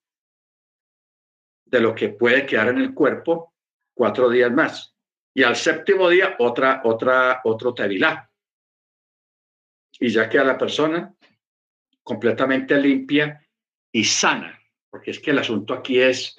[1.64, 3.52] de lo que puede quedar en el cuerpo
[3.94, 4.94] cuatro días más.
[5.34, 8.30] Y al séptimo día, otra, otra, otro tevilá.
[9.98, 11.12] Y ya queda la persona
[12.00, 13.44] completamente limpia
[13.90, 14.56] y sana,
[14.88, 16.36] porque es que el asunto aquí es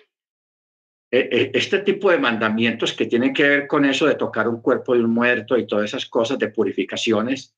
[1.16, 5.04] este tipo de mandamientos que tienen que ver con eso de tocar un cuerpo de
[5.04, 7.56] un muerto y todas esas cosas de purificaciones,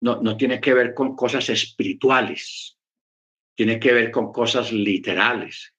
[0.00, 2.78] no, no tiene que ver con cosas espirituales,
[3.56, 5.74] tiene que ver con cosas literales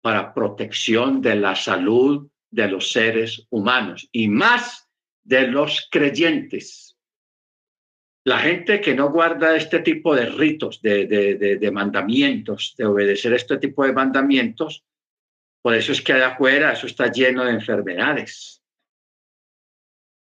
[0.00, 4.88] para protección de la salud de los seres humanos y más
[5.22, 6.96] de los creyentes.
[8.24, 13.58] La gente que no guarda este tipo de ritos, de, de, mandamientos, de obedecer este
[13.58, 14.84] tipo de mandamientos,
[15.68, 18.64] por eso es que allá afuera eso está lleno de enfermedades.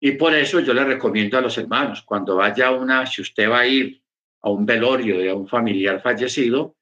[0.01, 3.59] Y por eso yo le recomiendo a los hermanos, cuando vaya una, si usted va
[3.59, 4.03] a ir
[4.41, 6.77] a un velorio de un familiar fallecido,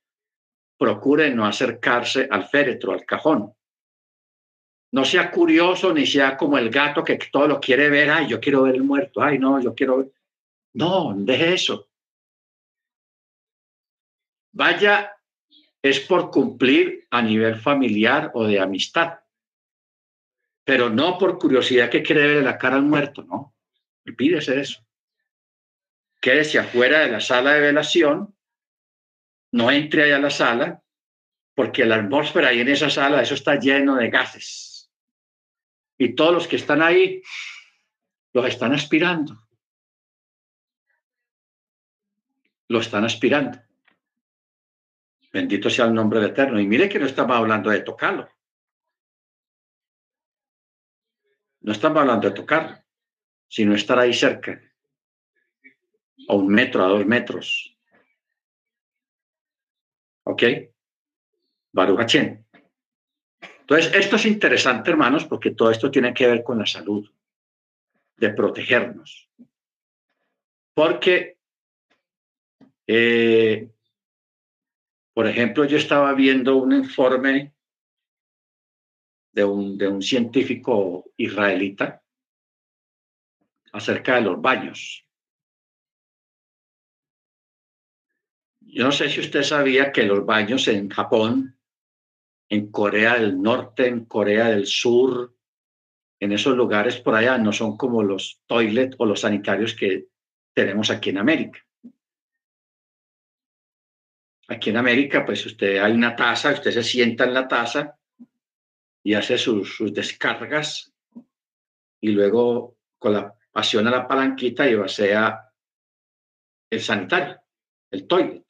[0.78, 3.52] procure no acercarse al féretro, al cajón,
[4.92, 8.10] no sea curioso ni sea como el gato que todo lo quiere ver.
[8.10, 9.20] Ay, yo quiero ver el muerto.
[9.24, 10.12] Ay, no, yo quiero ver.
[10.74, 11.88] No, deje eso.
[14.52, 15.15] Vaya,
[15.82, 19.20] es por cumplir a nivel familiar o de amistad,
[20.64, 23.54] pero no por curiosidad que quiere ver la cara al muerto, no.
[24.16, 24.84] Pídese eso.
[26.20, 28.36] Quédese afuera de la sala de velación,
[29.52, 30.82] no entre allá a la sala,
[31.54, 34.76] porque la atmósfera ahí en esa sala, eso está lleno de gases
[35.98, 37.22] y todos los que están ahí
[38.32, 39.48] los están aspirando.
[42.68, 43.58] Lo están aspirando.
[45.36, 46.58] Bendito sea el nombre de Eterno.
[46.58, 48.26] Y mire que no estamos hablando de tocarlo.
[51.60, 52.78] No estamos hablando de tocarlo,
[53.46, 54.58] sino estar ahí cerca,
[56.26, 57.76] a un metro, a dos metros.
[60.24, 60.42] ¿Ok?
[61.70, 62.14] Baruch
[63.60, 67.12] entonces, esto es interesante, hermanos, porque todo esto tiene que ver con la salud,
[68.16, 69.28] de protegernos.
[70.72, 71.36] Porque,
[72.86, 73.75] eh,
[75.16, 77.54] por ejemplo, yo estaba viendo un informe
[79.32, 82.04] de un, de un científico israelita
[83.72, 85.08] acerca de los baños.
[88.60, 91.58] Yo no sé si usted sabía que los baños en Japón
[92.50, 95.34] en Corea del Norte, en Corea del Sur,
[96.20, 100.08] en esos lugares por allá, no son como los toilet o los sanitarios que
[100.54, 101.65] tenemos aquí en América.
[104.48, 107.98] Aquí en América, pues usted hay una taza, usted se sienta en la taza
[109.02, 110.92] y hace sus, descargas
[112.00, 115.50] y luego con la pasión a la palanquita y vacía
[116.70, 117.40] el sanitario,
[117.90, 118.44] el toilet.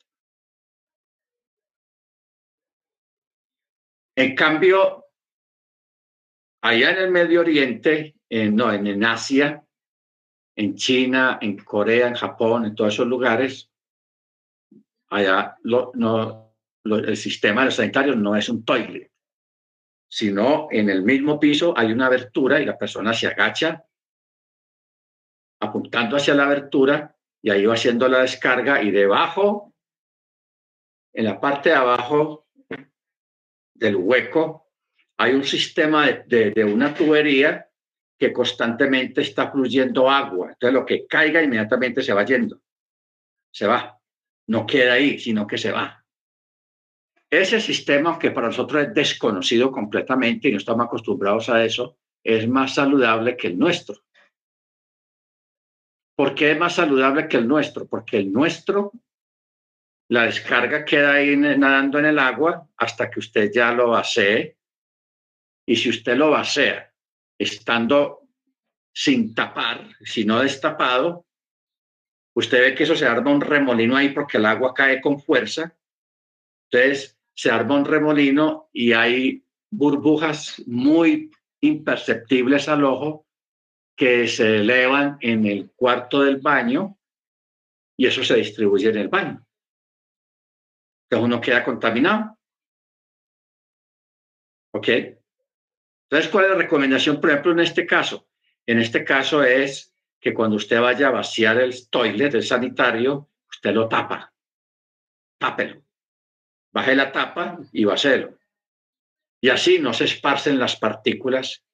[4.18, 5.04] En cambio,
[6.62, 9.62] allá en el Medio Oriente, no, en, Asia,
[10.56, 13.70] en China, en Corea, en Japón, en todos esos lugares,
[15.10, 16.54] allá no,
[16.84, 19.10] el sistema de los sanitarios no es un toilet,
[20.08, 23.84] sino en el mismo piso hay una abertura y la persona se agacha
[25.60, 29.72] apuntando hacia la abertura y ahí va haciendo la descarga y debajo,
[31.12, 32.46] en la parte de abajo
[33.74, 34.70] del hueco,
[35.18, 37.70] hay un sistema de, una tubería
[38.18, 40.50] que constantemente está fluyendo agua.
[40.52, 42.60] Entonces lo que caiga inmediatamente se va yendo.
[43.50, 43.95] Se va.
[44.48, 46.04] No queda ahí, sino que se va.
[47.30, 52.48] Ese sistema que para nosotros es desconocido completamente y no estamos acostumbrados a eso, es
[52.48, 54.04] más saludable que el nuestro.
[56.16, 57.86] ¿Por qué es más saludable que el nuestro?
[57.86, 58.92] Porque el nuestro,
[60.08, 64.56] la descarga queda ahí nadando en el agua hasta que usted ya lo vacee.
[65.68, 66.92] Y si usted lo vacea
[67.38, 68.22] estando
[68.94, 71.25] sin tapar, sino destapado,
[72.36, 75.74] usted ve que eso se arma un remolino ahí porque el agua cae con fuerza.
[76.70, 81.30] Entonces se arma un remolino y hay burbujas muy
[81.60, 83.26] imperceptibles al ojo
[83.96, 86.98] que se elevan en el cuarto del baño
[87.96, 89.46] y eso se distribuye en el baño.
[91.04, 92.38] Entonces uno queda contaminado.
[94.74, 94.88] ¿Ok?
[94.88, 98.28] Entonces, ¿cuál es la recomendación, por ejemplo, en este caso?
[98.66, 99.95] En este caso es
[100.26, 104.34] que cuando usted vaya a vaciar el toilet, el sanitario, usted lo tapa.
[105.38, 105.84] Tápelo.
[106.72, 108.36] Baje la tapa y vacíelo.
[109.40, 111.64] Y así no se esparcen las partículas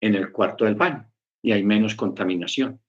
[0.00, 2.80] en el cuarto del baño y hay menos contaminación.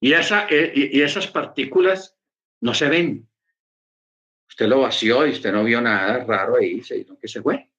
[0.00, 2.16] Y, esa, eh, y esas partículas
[2.62, 3.28] no se ven.
[4.48, 7.70] Usted lo vació y usted no vio nada raro ahí, sino que se fue.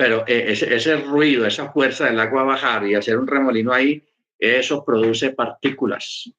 [0.00, 4.02] Pero eh, ese, ruido, esa fuerza del agua bajar y hacer un remolino ahí,
[4.38, 6.32] eso produce partículas.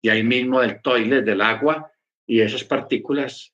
[0.00, 1.90] Y ahí mismo del toilet, del agua,
[2.24, 3.52] y esas partículas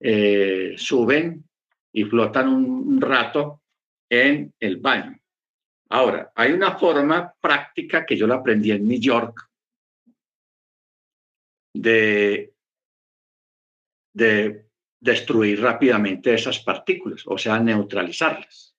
[0.00, 1.48] eh, suben
[1.92, 3.62] y flotan un rato
[4.10, 5.16] en el baño.
[5.90, 9.48] Ahora, hay una forma práctica que yo la aprendí en New York
[11.72, 12.52] de,
[14.12, 14.66] de
[14.98, 18.71] destruir rápidamente esas partículas, o sea, neutralizarlas.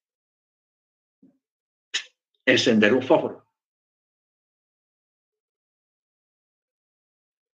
[2.46, 3.48] Encender un fósforo.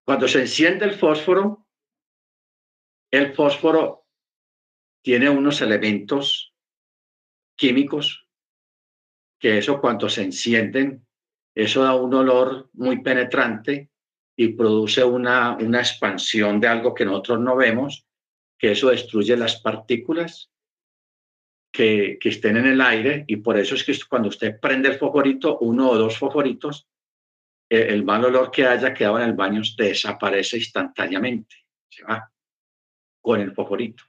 [0.05, 1.67] Cuando se enciende el fósforo,
[3.11, 4.05] el fósforo
[5.03, 6.53] tiene unos elementos
[7.57, 8.27] químicos
[9.39, 11.05] que eso cuando se encienden,
[11.55, 13.91] eso da un olor muy penetrante
[14.35, 18.07] y produce una, una expansión de algo que nosotros no vemos,
[18.57, 20.51] que eso destruye las partículas
[21.71, 25.59] que, estén en el aire y por eso es que cuando usted prende el fosforito,
[25.59, 26.87] uno o dos fosforitos,
[27.69, 31.55] el, el mal olor que haya quedado en el baño desaparece instantáneamente,
[31.89, 32.31] se va
[33.21, 34.03] con el fosforito.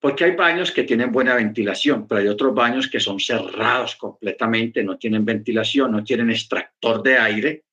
[0.00, 4.82] Porque hay baños que tienen buena ventilación, pero hay otros baños que son cerrados completamente,
[4.82, 7.64] no tienen ventilación, no tienen extractor de aire.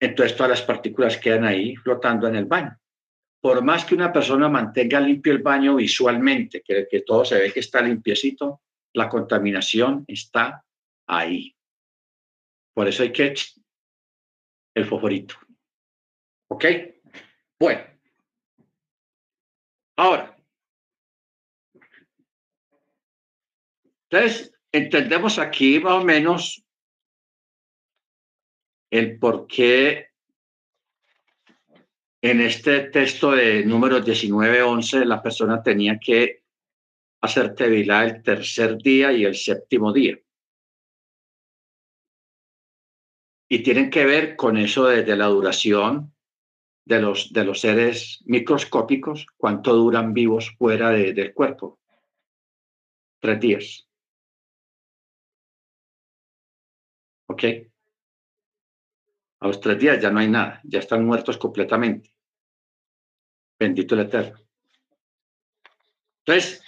[0.00, 2.76] Entonces todas las partículas quedan ahí flotando en el baño.
[3.40, 7.52] Por más que una persona mantenga limpio el baño visualmente, que, que todo se ve
[7.52, 8.62] que está limpiecito,
[8.94, 10.64] la contaminación está
[11.06, 11.54] ahí.
[12.74, 13.34] Por eso hay que
[14.74, 15.36] el fosforito.
[16.48, 16.64] ¿Ok?
[17.58, 17.82] Bueno.
[19.96, 20.38] Ahora,
[24.10, 26.64] Entonces, entendemos aquí más o menos
[28.90, 30.07] el por qué
[32.20, 36.42] en este texto de número 19-11 la persona tenía que
[37.20, 40.18] hacer tevilá el tercer día y el séptimo día.
[43.50, 46.14] Y tienen que ver con eso de, la duración
[46.84, 51.78] de los, de los seres microscópicos, cuánto duran vivos fuera del cuerpo.
[53.20, 53.88] Tres días.
[57.26, 57.44] ¿Ok?
[59.40, 62.12] A los tres días ya no hay nada, ya están muertos completamente.
[63.58, 64.38] Bendito el Eterno.
[66.24, 66.62] Entonces,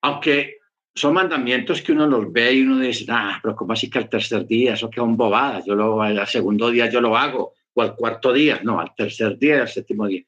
[0.00, 0.58] aunque
[0.94, 4.08] son mandamientos que uno los ve y uno dice, ah, pero ¿cómo así que al
[4.08, 4.74] tercer día?
[4.74, 5.62] Eso queda un bobada.
[5.64, 8.60] Yo lo, al segundo día yo lo hago, o al cuarto día.
[8.62, 10.22] No, al tercer día, al séptimo día.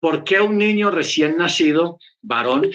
[0.00, 2.68] ¿Por qué un niño recién nacido, varón,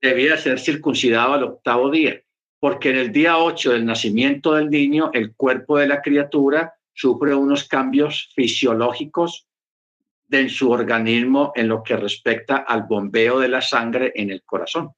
[0.00, 2.20] debía ser circuncidado al octavo día?
[2.60, 7.34] porque en el día 8 del nacimiento del niño, el cuerpo de la criatura sufre
[7.34, 9.48] unos cambios fisiológicos
[10.30, 14.92] en su organismo en lo que respecta al bombeo de la sangre en el corazón.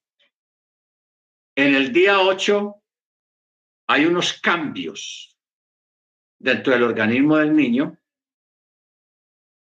[1.54, 2.74] En el día 8
[3.88, 5.38] hay unos cambios
[6.40, 7.96] dentro del organismo del niño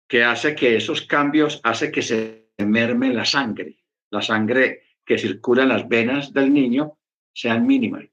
[0.08, 3.78] que hace que esos cambios hace que se merme la sangre,
[4.10, 6.98] la sangre que circula en las venas del niño
[7.32, 8.11] sean mínimas.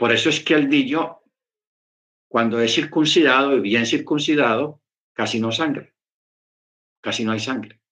[0.00, 1.20] Por eso es que el niño,
[2.26, 4.80] cuando es circuncidado y bien circuncidado,
[5.12, 5.92] casi no sangra,
[7.02, 7.82] casi no hay sangre.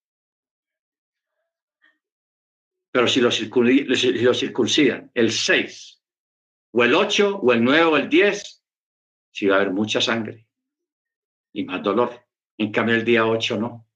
[2.90, 6.02] Pero si lo, circuncidan el 6,
[6.72, 8.64] o el 8, o el 9, o el 10,
[9.30, 10.46] sí va a haber mucha sangre
[11.52, 12.26] y más dolor.
[12.56, 13.86] En cambio, el día 8 no.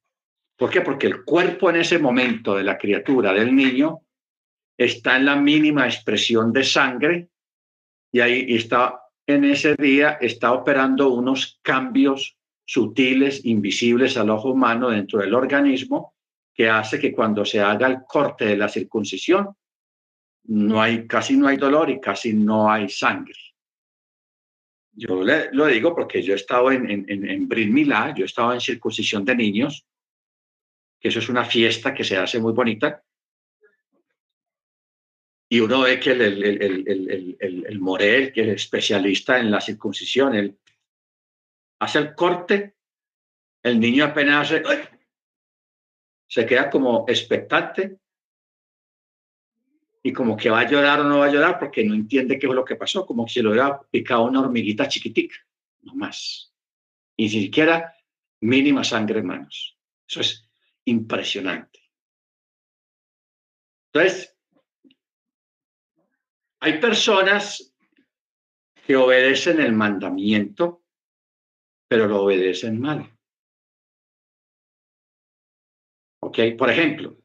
[0.58, 0.82] ¿Por qué?
[0.82, 4.02] Porque el cuerpo en ese momento de la criatura, del niño,
[4.76, 7.31] está en la mínima expresión de sangre
[8.12, 14.90] Y ahí está, en ese día, está operando unos cambios sutiles, invisibles al ojo humano
[14.90, 16.14] dentro del organismo,
[16.54, 19.56] que hace que cuando se haga el corte de la circuncisión,
[20.44, 23.38] no hay, casi no hay dolor y casi no hay sangre.
[24.94, 28.26] Yo le, lo digo porque yo he estado en, en, en Brit Milá, yo he
[28.26, 29.86] estado en circuncisión de niños,
[31.00, 33.02] que eso es una fiesta que se hace muy bonita.
[35.52, 39.60] Y uno ve que el, el, el, el, el Morel, que es especialista en la
[39.60, 40.58] circuncisión, él
[41.78, 42.76] hace el corte,
[43.62, 44.50] el niño apenas
[46.26, 47.98] se queda como expectante
[50.02, 52.46] y como que va a llorar o no va a llorar porque no entiende qué
[52.46, 55.36] fue lo que pasó, como si lo hubiera picado una hormiguita chiquitica,
[55.82, 56.50] no más.
[57.14, 57.94] Y ni siquiera
[58.40, 59.78] mínima sangre en manos.
[60.08, 60.48] Eso es
[60.86, 61.78] impresionante.
[63.92, 64.31] Entonces,
[66.62, 67.74] hay personas
[68.86, 70.84] que obedecen el mandamiento,
[71.88, 73.10] pero lo obedecen mal.
[76.20, 76.38] ¿Ok?
[76.56, 77.16] Por ejemplo,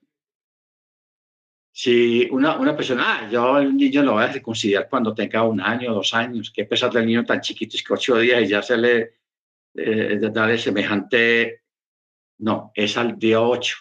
[1.72, 5.62] si una, una persona, ah, yo el niño lo voy a circuncidar cuando tenga un
[5.62, 8.64] año, dos años, que pesar del niño tan chiquito, es que ocho días y ya
[8.64, 9.18] se le
[9.76, 11.62] eh, semejante
[12.40, 13.78] no, es al día 8.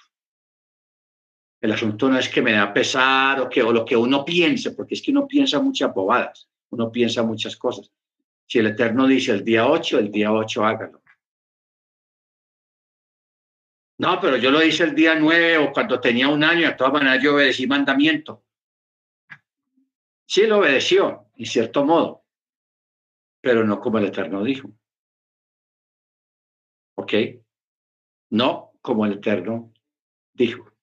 [1.67, 4.71] El asunto no es que me da pesar o, que, o lo que uno piense,
[4.71, 7.91] porque es que uno piensa muchas bobadas, uno piensa muchas cosas.
[8.47, 11.03] Si el Eterno dice el día 8, el día 8 hágalo.
[13.99, 16.93] No, pero yo lo hice el día 9 o cuando tenía un año, de todas
[16.93, 18.45] maneras yo obedecí mandamiento.
[20.25, 22.23] Sí lo obedeció, en cierto modo,
[23.41, 24.71] pero no como el Eterno dijo.
[26.95, 27.13] ¿Ok?
[28.31, 29.73] no como el Eterno
[30.33, 30.76] dijo.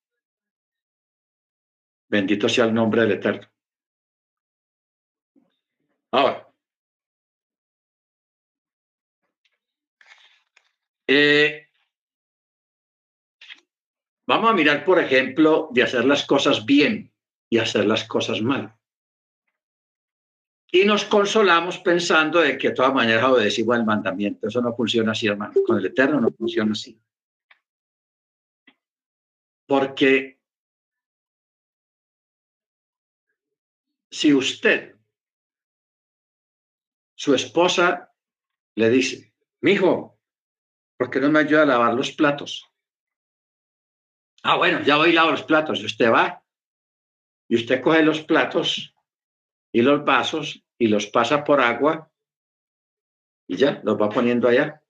[2.14, 3.48] Bendito sea el nombre del Eterno.
[6.12, 6.48] Ahora,
[11.08, 11.70] eh,
[14.28, 17.12] vamos a mirar, por ejemplo, de hacer las cosas bien
[17.50, 18.78] y hacer las cosas mal.
[20.72, 24.48] Y nos consolamos pensando de que de todas maneras obedecimos el mandamiento.
[24.48, 25.54] Eso no funciona así, hermano.
[25.66, 26.96] Con el Eterno no funciona así.
[29.66, 30.33] Porque
[34.14, 34.96] si usted,
[37.16, 38.14] su esposa,
[38.76, 40.20] le dice, mijo,
[41.00, 42.70] ¿por qué no me ayuda a lavar los platos?
[44.44, 45.80] Ah, bueno, ya voy a lavar los platos.
[45.80, 46.46] Y usted va
[47.48, 48.94] y usted coge los platos
[49.72, 52.12] y los vasos y los pasa por agua
[53.48, 54.84] y ya, los va poniendo allá.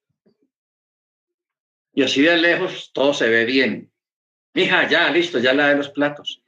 [1.94, 3.90] Y así de lejos todo se ve bien.
[4.54, 6.43] Mija, ya, listo, ya la de los platos.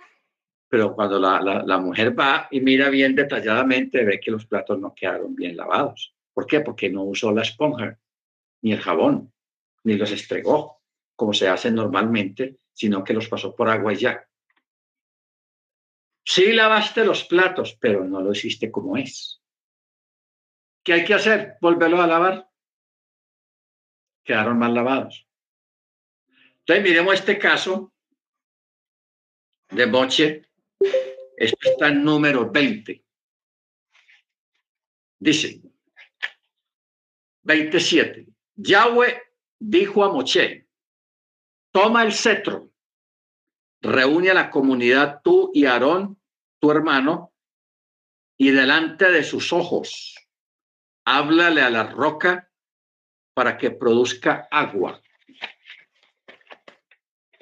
[0.68, 4.94] Pero cuando la, la, mujer va y mira bien detalladamente, ve que los platos no
[4.94, 6.16] quedaron bien lavados.
[6.34, 6.62] ¿Por qué?
[6.62, 8.00] Porque no usó la esponja,
[8.62, 9.32] ni el jabón,
[9.84, 10.82] ni los estregó,
[11.16, 14.28] como se hace normalmente, sino que los pasó por agua y ya.
[16.26, 19.42] Sí lavaste los platos, pero no lo hiciste como es.
[20.84, 21.58] ¿Qué hay que hacer?
[21.62, 22.50] Volverlo a lavar.
[24.24, 25.28] Quedaron mal lavados.
[26.60, 27.94] Entonces, miremos este caso
[29.70, 30.48] de Boche,
[31.38, 33.04] está en número 20.
[35.20, 35.62] Dice,
[37.44, 38.28] 27.
[38.56, 39.22] Yahweh
[39.60, 40.68] dijo a Moche,
[41.72, 42.72] toma el cetro,
[43.82, 46.20] reúne a la comunidad tú y Aarón,
[46.60, 47.34] tu hermano,
[48.38, 50.16] y delante de sus ojos,
[51.06, 52.52] háblale a la roca
[53.34, 55.02] para que produzca agua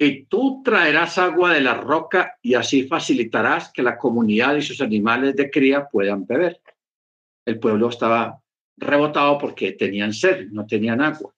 [0.04, 4.80] y tú traerás agua de la roca y así facilitarás que la comunidad y sus
[4.80, 6.60] animales de cría puedan beber.
[7.44, 8.40] El pueblo estaba
[8.76, 11.34] rebotado porque tenían sed, no tenían agua.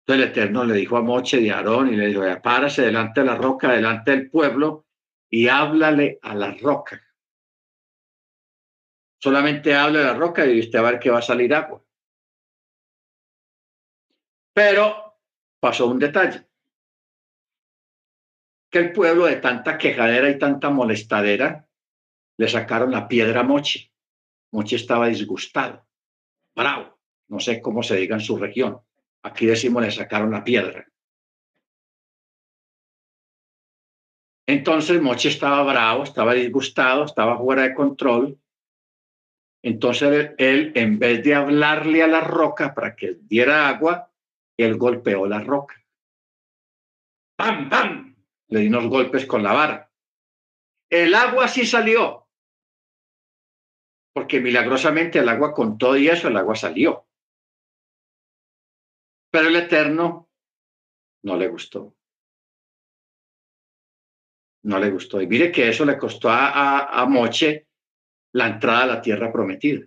[0.00, 3.26] Entonces el Eterno le dijo a Moche de Aarón y le dijo, párase delante de
[3.26, 4.86] la roca, delante del pueblo
[5.28, 7.02] y háblale a la roca.
[9.18, 11.82] Solamente hable de la roca y usted va a ver que va a salir agua.
[14.52, 15.18] Pero
[15.60, 16.46] pasó un detalle
[18.76, 21.66] que el pueblo de tanta quejadera y tanta molestadera
[22.36, 23.90] le sacaron la piedra a Mochi.
[24.52, 25.86] Mochi estaba disgustado,
[26.54, 26.98] bravo,
[27.28, 28.78] no sé cómo se diga en su región.
[29.22, 30.86] Aquí decimos le sacaron la piedra.
[34.46, 38.38] Entonces Mochi estaba bravo, estaba disgustado, estaba fuera de control.
[39.62, 44.12] Entonces él, en vez de hablarle a la roca para que diera agua,
[44.58, 45.82] él golpeó la roca.
[47.36, 48.15] ¡Pam, pam!
[48.48, 49.92] Le di unos golpes con la vara.
[50.88, 52.28] El agua sí salió,
[54.14, 57.06] porque milagrosamente el agua con todo y eso, el agua salió.
[59.30, 60.30] Pero el Eterno
[61.24, 61.94] no le gustó.
[64.62, 65.20] No le gustó.
[65.20, 67.68] Y mire que eso le costó a, Moche
[68.32, 69.86] la entrada a la tierra prometida.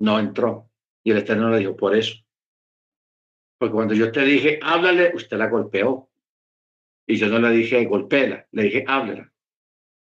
[0.00, 0.70] No entró.
[1.04, 2.14] Y el Eterno le dijo, por eso.
[3.58, 6.11] Porque cuando yo te dije, háblale, usted la golpeó.
[7.06, 9.32] Y yo no le dije, golpéela, le dije, háblala,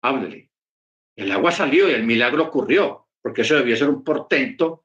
[0.03, 0.51] háblele.
[1.17, 4.85] El agua salió y el milagro ocurrió porque eso debía ser un portento,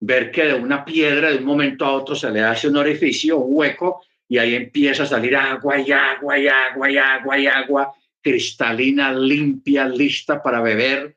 [0.00, 3.38] ver que de una piedra de un momento a otro se le hace un orificio,
[3.38, 7.46] un hueco, y ahí empieza a salir agua y agua y agua y agua y
[7.46, 11.16] agua, cristalina, limpia, lista para beber,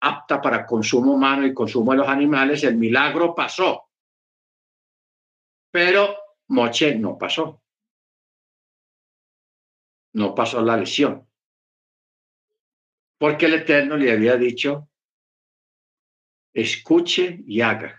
[0.00, 2.64] apta para consumo humano y consumo de los animales.
[2.64, 3.84] El milagro pasó.
[5.70, 6.16] Pero
[6.48, 7.62] Moche no pasó.
[10.14, 11.28] No pasó la lesión.
[13.18, 14.88] Porque el Eterno le había dicho
[16.52, 17.96] escuche y haga.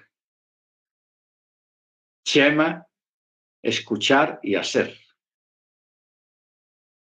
[2.25, 2.87] Chema,
[3.61, 4.97] escuchar y hacer.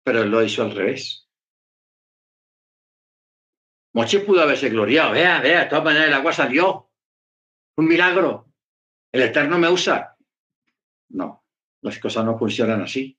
[0.04, 1.30] Pero él lo hizo al revés.
[3.94, 5.12] Moche pudo haberse gloriado.
[5.12, 6.90] Vea, vea, de todas maneras el agua salió.
[7.78, 8.52] Un milagro.
[9.12, 10.18] El Eterno me usa.
[11.10, 11.46] No,
[11.82, 13.18] las cosas no funcionan así.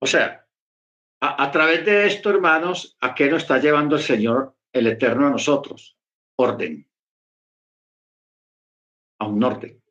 [0.00, 0.46] O sea,
[1.20, 5.30] a, través de esto, hermanos, ¿a qué nos está llevando el Señor, el Eterno, a
[5.30, 5.98] nosotros?
[6.40, 6.88] orden,
[9.18, 9.82] a un orden.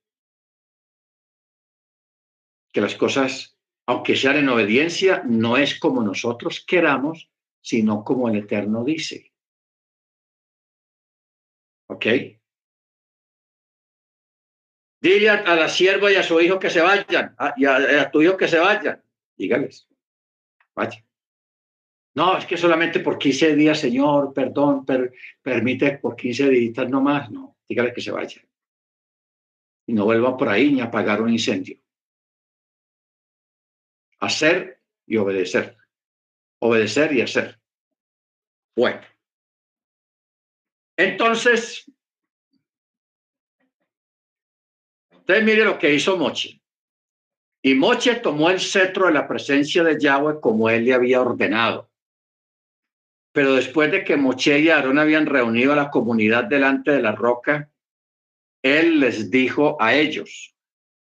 [2.73, 7.29] Que las cosas, aunque sean en obediencia, no es como nosotros queramos,
[7.61, 9.31] sino como el Eterno dice.
[11.87, 12.05] ¿Ok?
[15.01, 18.21] Dile a, la sierva y a su hijo que se vayan, y a, a tu
[18.21, 19.03] hijo que se vayan.
[19.37, 19.88] Dígales,
[20.79, 21.03] vayan.
[22.15, 24.85] No, es que solamente por 15 días, Señor, perdón,
[25.41, 27.29] permite por 15 días no más.
[27.29, 28.41] No, dígale que se vaya.
[29.87, 31.77] Y no vuelva por ahí ni apagar un incendio.
[34.19, 35.77] Hacer y obedecer.
[36.59, 37.59] Obedecer y hacer.
[38.75, 39.01] Bueno.
[40.97, 41.89] Entonces,
[45.11, 46.58] usted mire lo que hizo Moche.
[47.61, 51.89] Y Moche tomó el cetro de la presencia de Yahweh como él le había ordenado
[53.31, 57.13] pero después de que Moche y Aarón habían reunido a la comunidad delante de la
[57.13, 57.69] roca,
[58.61, 60.55] él les dijo a ellos,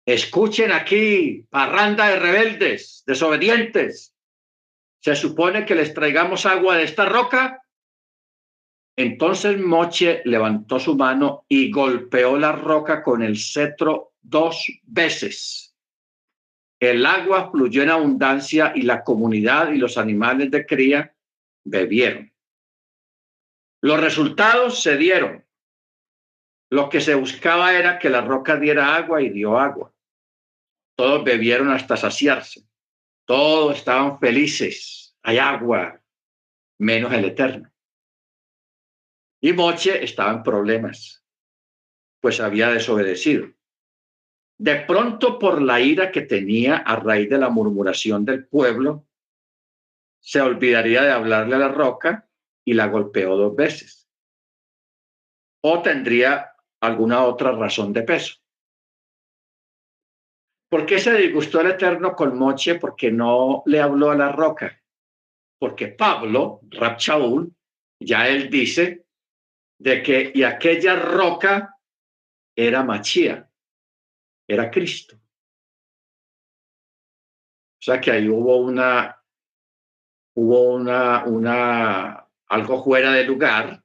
[0.06, 4.14] escuchen aquí, parranda de rebeldes, desobedientes.
[5.00, 7.64] ¿Se supone que les traigamos agua de esta roca?
[8.96, 15.69] Entonces Moche levantó su mano y golpeó la roca con el cetro dos veces.
[16.80, 21.14] El agua fluyó en abundancia y la comunidad y los animales de cría
[21.62, 22.32] bebieron.
[23.82, 25.44] Los resultados se dieron.
[26.70, 29.92] Lo que se buscaba era que la roca diera agua y dio agua.
[30.96, 32.66] Todos bebieron hasta saciarse.
[33.26, 35.16] Todos estaban felices.
[35.22, 36.00] Hay agua,
[36.78, 37.70] menos el eterno.
[39.42, 41.24] Y Moche estaba en problemas,
[42.20, 43.48] pues había desobedecido.
[44.60, 49.06] De pronto, por la ira que tenía a raíz de la murmuración del pueblo,
[50.20, 52.28] se olvidaría de hablarle a la roca
[52.62, 54.06] y la golpeó dos veces.
[55.64, 56.52] O tendría
[56.82, 58.34] alguna otra razón de peso.
[60.68, 62.74] ¿Por qué se disgustó el Eterno con Moche?
[62.74, 64.78] Porque no le habló a la roca.
[65.58, 67.50] Porque Pablo, Rabchaul,
[67.98, 69.06] ya él dice
[69.78, 71.78] de que y aquella roca
[72.54, 73.49] era Machía,
[74.52, 75.16] era Cristo.
[77.78, 79.16] O sea que ahí hubo una
[80.34, 83.82] hubo una, una, algo fuera de lugar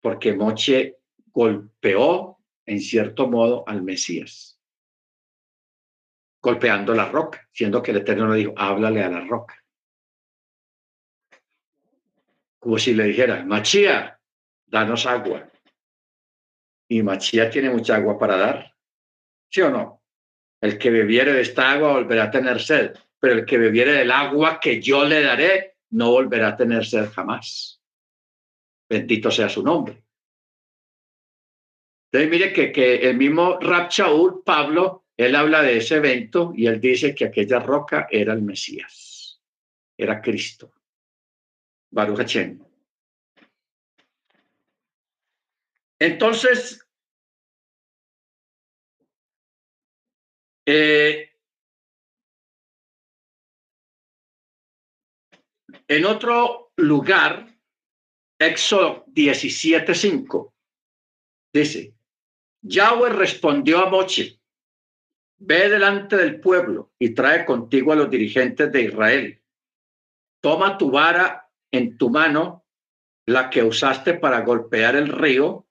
[0.00, 4.60] porque Moche golpeó en cierto modo al Mesías,
[6.40, 9.56] golpeando la roca, siendo que el Eterno le dijo, háblale a la roca.
[12.58, 14.20] Como si le dijera, Machía,
[14.66, 15.50] danos agua.
[16.88, 18.74] Y Machía tiene mucha agua para dar,
[19.52, 20.02] ¿sí o no?
[20.60, 24.10] El que bebiere de esta agua volverá a tener sed pero el que bebiere del
[24.10, 27.80] agua que yo le daré no volverá a tener sed jamás.
[28.90, 30.02] Bendito sea su nombre.
[32.10, 33.90] Entonces, mire que, que el mismo Rab
[34.44, 39.40] Pablo, él habla de ese evento y él dice que aquella roca era el Mesías,
[39.96, 40.74] era Cristo.
[41.92, 42.58] Baruch Hashem.
[46.00, 46.84] Entonces,
[50.66, 51.32] eh,
[55.88, 57.54] En otro lugar,
[58.38, 60.54] Éxodo 17:5
[61.52, 61.94] dice,
[62.62, 64.40] Yahweh respondió a Moche,
[65.38, 69.42] ve delante del pueblo y trae contigo a los dirigentes de Israel.
[70.40, 72.64] Toma tu vara en tu mano,
[73.26, 75.66] la que usaste para golpear el río,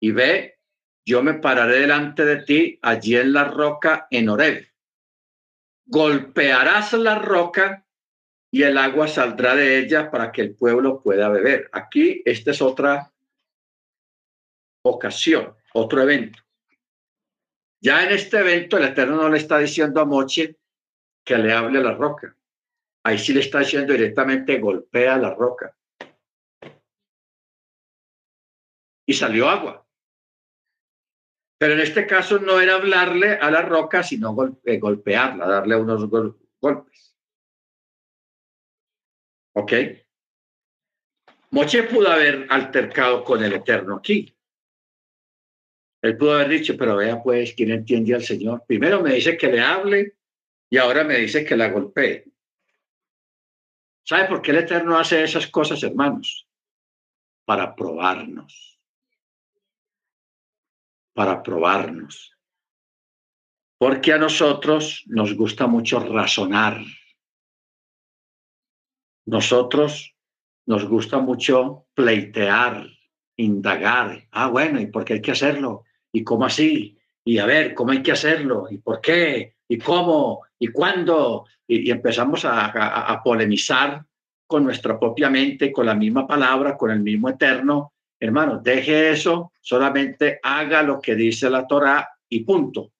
[0.00, 0.57] y ve,
[1.08, 4.68] yo me pararé delante de ti allí en la roca en Oreb.
[5.86, 7.86] Golpearás la roca
[8.50, 11.70] y el agua saldrá de ella para que el pueblo pueda beber.
[11.72, 13.10] Aquí esta es otra
[14.84, 16.40] ocasión, otro evento.
[17.80, 20.58] Ya en este evento el Eterno no le está diciendo a Moche
[21.24, 22.36] que le hable a la roca.
[23.04, 25.74] Ahí sí le está diciendo directamente golpea la roca.
[29.06, 29.87] Y salió agua.
[31.58, 36.08] Pero en este caso no era hablarle a la roca, sino eh, golpearla, darle unos
[36.08, 37.16] golpes.
[39.54, 39.72] ¿Ok?
[41.50, 44.32] Moche pudo haber altercado con el Eterno aquí.
[46.00, 48.64] Él pudo haber dicho, pero vea pues, ¿quién entiende al Señor?
[48.66, 50.16] Primero me dice que le hable
[50.70, 52.24] y ahora me dice que la golpee.
[54.04, 56.46] ¿Sabe por qué el Eterno hace esas cosas, hermanos?
[57.44, 58.67] Para probarnos.
[61.18, 62.32] Para probarnos.
[63.76, 66.80] Porque a nosotros nos gusta mucho razonar.
[69.26, 70.14] Nosotros
[70.66, 72.86] nos gusta mucho pleitear,
[73.36, 74.28] indagar.
[74.30, 75.82] Ah, bueno, ¿y por qué hay que hacerlo?
[76.12, 76.96] ¿Y cómo así?
[77.24, 78.68] Y a ver, ¿cómo hay que hacerlo?
[78.70, 79.56] ¿Y por qué?
[79.66, 80.42] ¿Y cómo?
[80.56, 81.46] ¿Y cuándo?
[81.66, 84.06] Y, empezamos a, polemizar
[84.46, 87.94] con nuestra propia mente, con la misma palabra, con el mismo eterno.
[88.20, 92.92] Hermano, deje eso, solamente haga lo que dice la Torah y punto.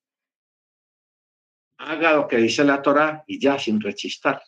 [1.79, 4.41] Haga lo que dice la Torah y ya, sin rechistar.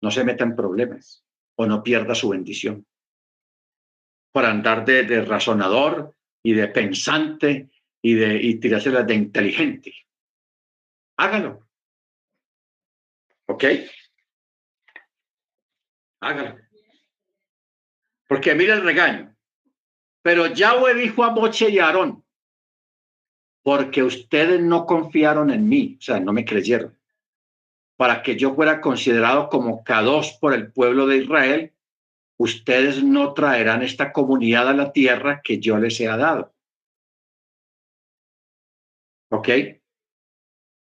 [0.00, 1.24] No se meta en problemas
[1.56, 2.86] o no pierda su bendición.
[4.32, 7.70] Por andar de, razonador y de pensante
[8.02, 9.94] y, de, y tirárselas de inteligente.
[11.16, 11.68] Hágalo.
[13.46, 13.64] ¿Ok?
[16.20, 16.58] Hágalo.
[18.26, 19.33] Porque mira el regaño.
[20.24, 22.24] Pero Yahweh dijo a Moche y a Aarón,
[23.62, 26.98] porque ustedes no confiaron en mí, o sea, no me creyeron,
[27.98, 31.74] para que yo fuera considerado como K2 por el pueblo de Israel,
[32.38, 36.54] ustedes no traerán esta comunidad a la tierra que yo les he dado.
[39.30, 39.48] ¿Ok?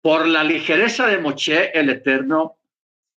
[0.03, 2.59] Por la ligereza de Moche, el Eterno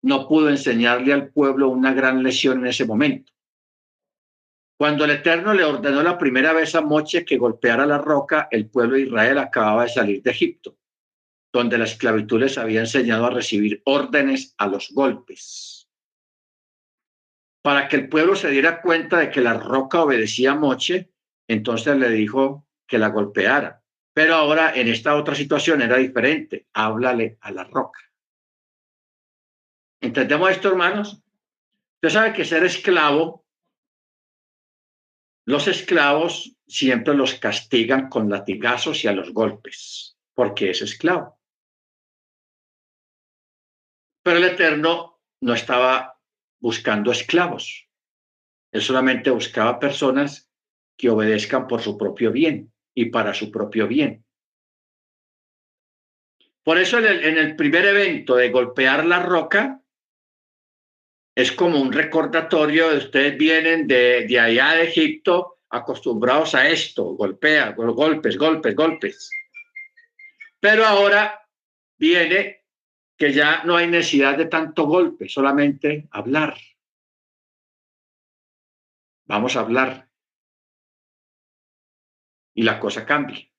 [0.03, 3.33] no pudo enseñarle al pueblo una gran lesión en ese momento.
[4.78, 8.69] Cuando el Eterno le ordenó la primera vez a Moche que golpeara la roca, el
[8.69, 10.78] pueblo de Israel acababa de salir de Egipto,
[11.51, 15.88] donde la esclavitud les había enseñado a recibir órdenes a los golpes.
[17.61, 21.11] Para que el pueblo se diera cuenta de que la roca obedecía a Moche,
[21.47, 23.82] entonces le dijo que la golpeara.
[24.13, 26.67] Pero ahora en esta otra situación era diferente.
[26.74, 27.99] Háblale a la roca.
[30.01, 31.24] ¿Entendemos esto, hermanos?
[31.95, 33.43] Usted sabe que ser esclavo,
[35.46, 41.39] los esclavos siempre los castigan con latigazos y a los golpes, porque es esclavo.
[44.24, 46.18] Pero el Eterno no estaba
[46.62, 47.89] buscando esclavos.
[48.72, 50.50] Él solamente buscaba personas
[50.98, 54.26] que obedezcan por su propio bien y para su propio bien.
[56.64, 59.83] Por eso en el, primer evento de golpear la roca,
[61.36, 67.04] es como un recordatorio de ustedes vienen de, de allá de Egipto acostumbrados a esto,
[67.16, 69.30] golpea, golpes, golpes, golpes.
[70.60, 71.48] Pero ahora
[71.98, 72.64] viene
[73.18, 76.56] que ya no hay necesidad de tanto golpe, solamente hablar.
[79.26, 80.10] Vamos a hablar
[82.54, 83.52] y la cosa cambie.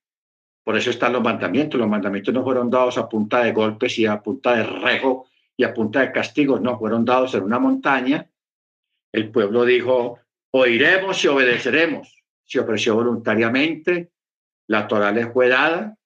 [0.63, 1.79] Por eso están los mandamientos.
[1.79, 5.63] Los mandamientos no fueron dados a punta de golpes y a punta de rejo y
[5.63, 8.29] a punta de castigos, no, fueron dados en una montaña.
[9.11, 10.19] El pueblo dijo,
[10.51, 12.23] oiremos y obedeceremos.
[12.43, 14.11] Se ofreció voluntariamente,
[14.67, 15.97] la Torah les fue dada,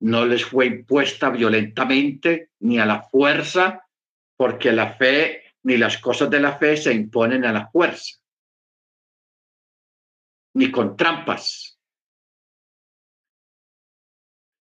[0.00, 3.86] no les fue impuesta violentamente ni a la fuerza,
[4.36, 8.18] porque la fe ni las cosas de la fe se imponen a la fuerza,
[10.54, 11.78] ni con trampas.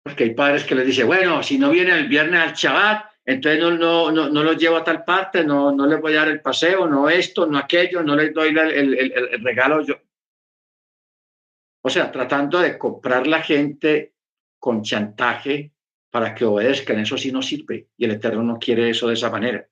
[0.04, 3.62] Porque hay padres que les dicen, bueno, si no viene el viernes al Shabbat, entonces
[3.62, 6.28] no, no, no, no los llevo a tal parte, no, no les voy a dar
[6.28, 9.96] el paseo, no esto, no aquello, no les doy el, el, el, regalo yo.
[11.82, 14.16] O sea, tratando de comprar la gente
[14.60, 15.72] con chantaje
[16.10, 19.30] para que obedezcan, eso sí no sirve y el Eterno no quiere eso de esa
[19.30, 19.68] manera.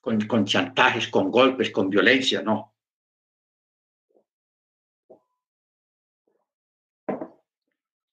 [0.00, 2.74] Con, con chantajes, con golpes, con violencia, no.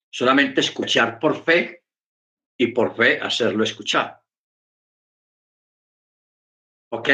[0.10, 1.85] Solamente escuchar por fe
[2.58, 4.22] y por fe hacerlo escuchar.
[6.92, 7.10] ¿Ok?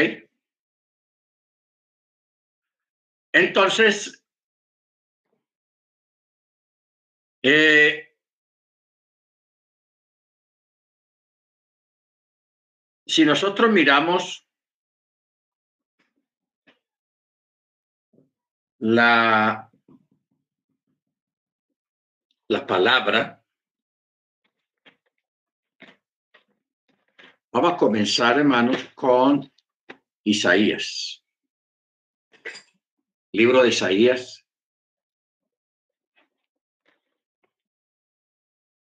[3.32, 4.22] Entonces,
[7.42, 8.14] eh,
[13.06, 14.46] si nosotros miramos
[18.78, 19.70] la,
[22.48, 23.41] la palabra,
[27.52, 29.52] vamos a comenzar, hermanos, con
[30.24, 31.22] Isaías.
[33.32, 34.46] Libro de Isaías.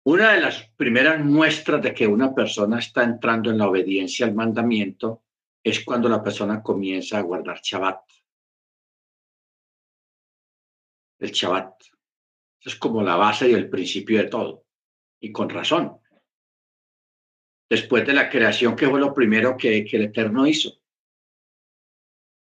[0.05, 4.35] Una de las primeras muestras de que una persona está entrando en la obediencia al
[4.35, 5.23] mandamiento
[5.63, 8.01] es cuando la persona comienza a guardar Shabbat.
[11.19, 11.83] El Shabbat.
[12.61, 14.65] Es como la base y el principio de todo.
[15.21, 16.02] Y con razón.
[17.69, 20.79] Después de la creación, ¿qué fue lo primero que, el Eterno hizo?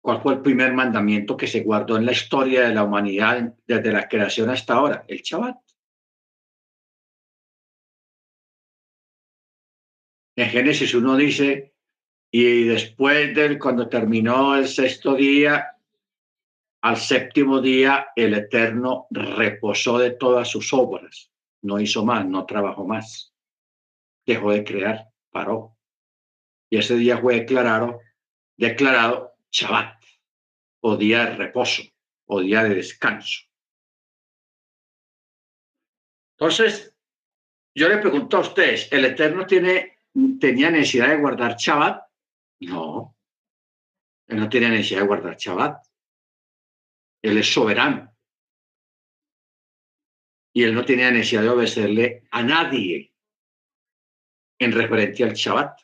[0.01, 3.91] ¿Cuál fue el primer mandamiento que se guardó en la historia de la humanidad desde
[3.91, 5.03] la creación hasta ahora?
[5.07, 5.57] El Shabbat.
[10.37, 11.73] En Génesis uno dice,
[12.29, 15.75] y después de cuando terminó el sexto día,
[16.81, 21.31] al séptimo día el Eterno reposó de todas sus obras,
[21.63, 23.34] no hizo más, no trabajó más,
[24.25, 25.77] dejó de crear, paró.
[26.69, 27.99] Y ese día fue declarado,
[28.57, 30.03] declarado Shabbat,
[30.81, 31.83] o día de reposo,
[32.25, 33.41] o día de descanso.
[36.37, 36.95] Entonces,
[37.73, 39.99] yo le pregunto a ustedes, ¿el Eterno tiene
[40.39, 42.03] tenía necesidad de guardar Shabbat?
[42.61, 43.15] No,
[44.27, 45.85] él no tenía necesidad de guardar Shabbat.
[47.21, 48.15] Él es soberano.
[50.53, 53.14] Y él no tenía necesidad de obedecerle a nadie
[54.59, 55.79] en referencia al Shabbat.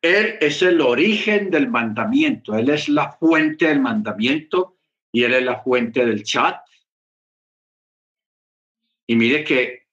[0.00, 4.78] Él es el origen del mandamiento, él es la fuente del mandamiento
[5.12, 6.64] y él es la fuente del Shabbat.
[9.08, 9.88] Y mire que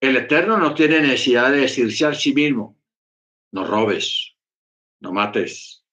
[0.00, 2.78] el Eterno no tiene necesidad de decirse a sí mismo,
[3.52, 4.36] no robes,
[5.00, 5.84] no mates,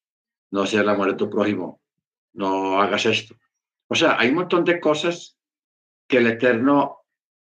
[0.51, 1.81] no seas la muerte de tu prójimo,
[2.33, 3.35] no hagas esto.
[3.87, 5.37] O sea, hay un montón de cosas
[6.07, 7.00] que el Eterno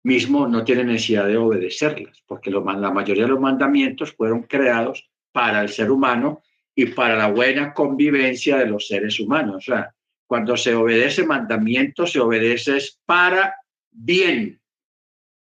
[0.06, 5.62] mismo no tiene necesidad de obedecerlas, porque la mayoría de los mandamientos fueron creados para
[5.62, 6.44] el ser humano
[6.76, 9.56] y para la buena convivencia de los seres humanos.
[9.56, 9.96] O sea,
[10.28, 13.56] cuando se obedece mandamiento, se obedece para
[13.92, 14.62] bien,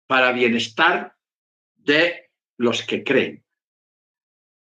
[0.06, 1.16] para bienestar
[1.76, 3.42] de los que creen.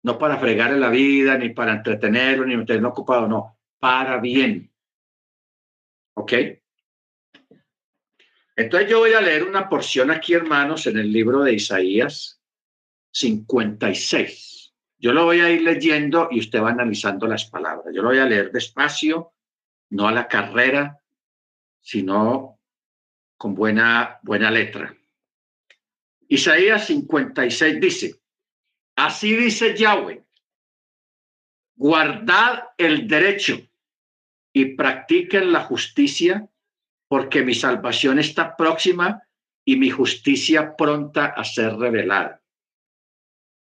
[0.03, 4.70] No para fregar en la vida, ni para entretenerlo, ni mantenerlo ocupado, no, para bien.
[6.14, 6.32] ¿Ok?
[8.59, 12.43] Entonces yo voy a leer una porción aquí, hermanos, en el libro de Isaías
[13.13, 14.75] 56.
[14.99, 17.95] Yo lo voy a ir leyendo y usted va analizando las palabras.
[17.95, 19.33] Yo lo voy a leer despacio,
[19.91, 21.01] no a la carrera,
[21.81, 22.59] sino
[23.37, 24.93] con buena, buena letra.
[26.27, 28.21] Isaías 56 dice,
[28.97, 30.25] así dice Yahweh,
[31.77, 33.57] guardad el derecho
[34.53, 36.49] y practiquen la justicia,
[37.09, 39.23] porque mi salvación está próxima
[39.65, 42.43] y mi justicia pronta a ser revelada.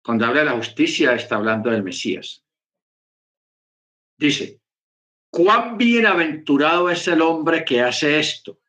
[0.03, 2.43] Cuando habla de la justicia, está hablando del Mesías.
[4.17, 4.61] Dice,
[5.29, 8.59] cuán bienaventurado es el hombre que hace esto.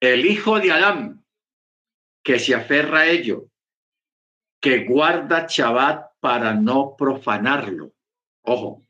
[0.00, 1.24] El hijo de Adán,
[2.22, 3.48] que se aferra a ello,
[4.60, 7.94] que guarda Shabbat para no profanarlo.
[8.42, 8.84] Ojo,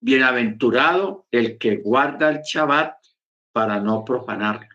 [0.00, 3.05] bienaventurado el que guarda el Shabbat
[3.56, 4.68] para no profanarlo.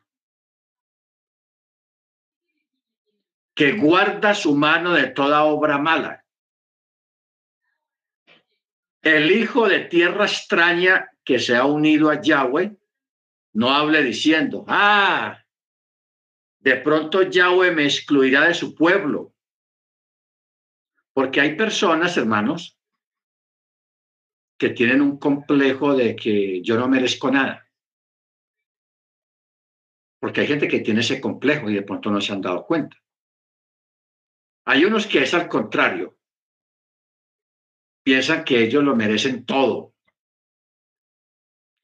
[3.54, 6.26] Que guarda su mano de toda obra mala.
[9.04, 12.76] El hijo de tierra extraña que se ha unido a Yahweh,
[13.54, 15.38] no hable diciendo, ah,
[16.58, 19.36] de pronto Yahweh me excluirá de su pueblo.
[21.14, 22.80] Porque hay personas, hermanos,
[24.58, 27.68] que tienen un complejo de que yo no merezco nada.
[30.22, 32.96] Porque hay gente que tiene ese complejo y de pronto no se han dado cuenta.
[34.66, 36.16] Hay unos que es al contrario.
[38.04, 39.96] Piensan que ellos lo merecen todo.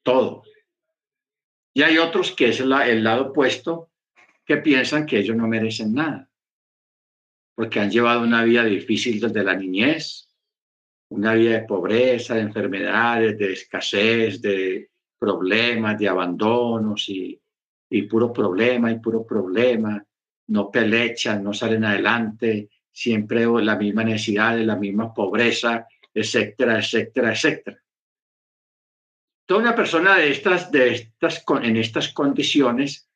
[0.04, 0.44] Todo.
[1.74, 2.70] Y hay otros que es el,
[3.04, 3.90] lado opuesto,
[4.44, 6.30] que piensan que ellos no merecen nada,
[7.54, 10.28] porque han llevado una vida difícil desde la niñez,
[11.10, 17.40] una vida de pobreza, de enfermedades, de escasez, de problemas, de abandonos y
[17.90, 20.04] y puro problema y puro problema,
[20.48, 27.78] no pelechan, no salen adelante, siempre la misma necesidad, la misma pobreza, etcétera, etcétera, etcétera.
[29.46, 33.08] Toda una persona de estas, de estas, en estas condiciones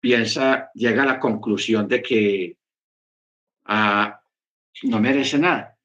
[0.00, 2.56] piensa, llega a la conclusión de que
[3.66, 4.22] ah,
[4.84, 5.76] no merece nada.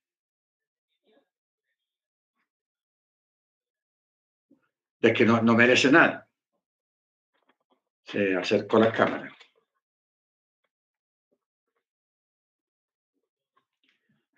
[5.01, 6.28] De que no, no merece nada.
[8.11, 9.31] Se acercó la cámara.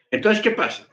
[0.10, 0.88] Entonces, ¿qué pasa?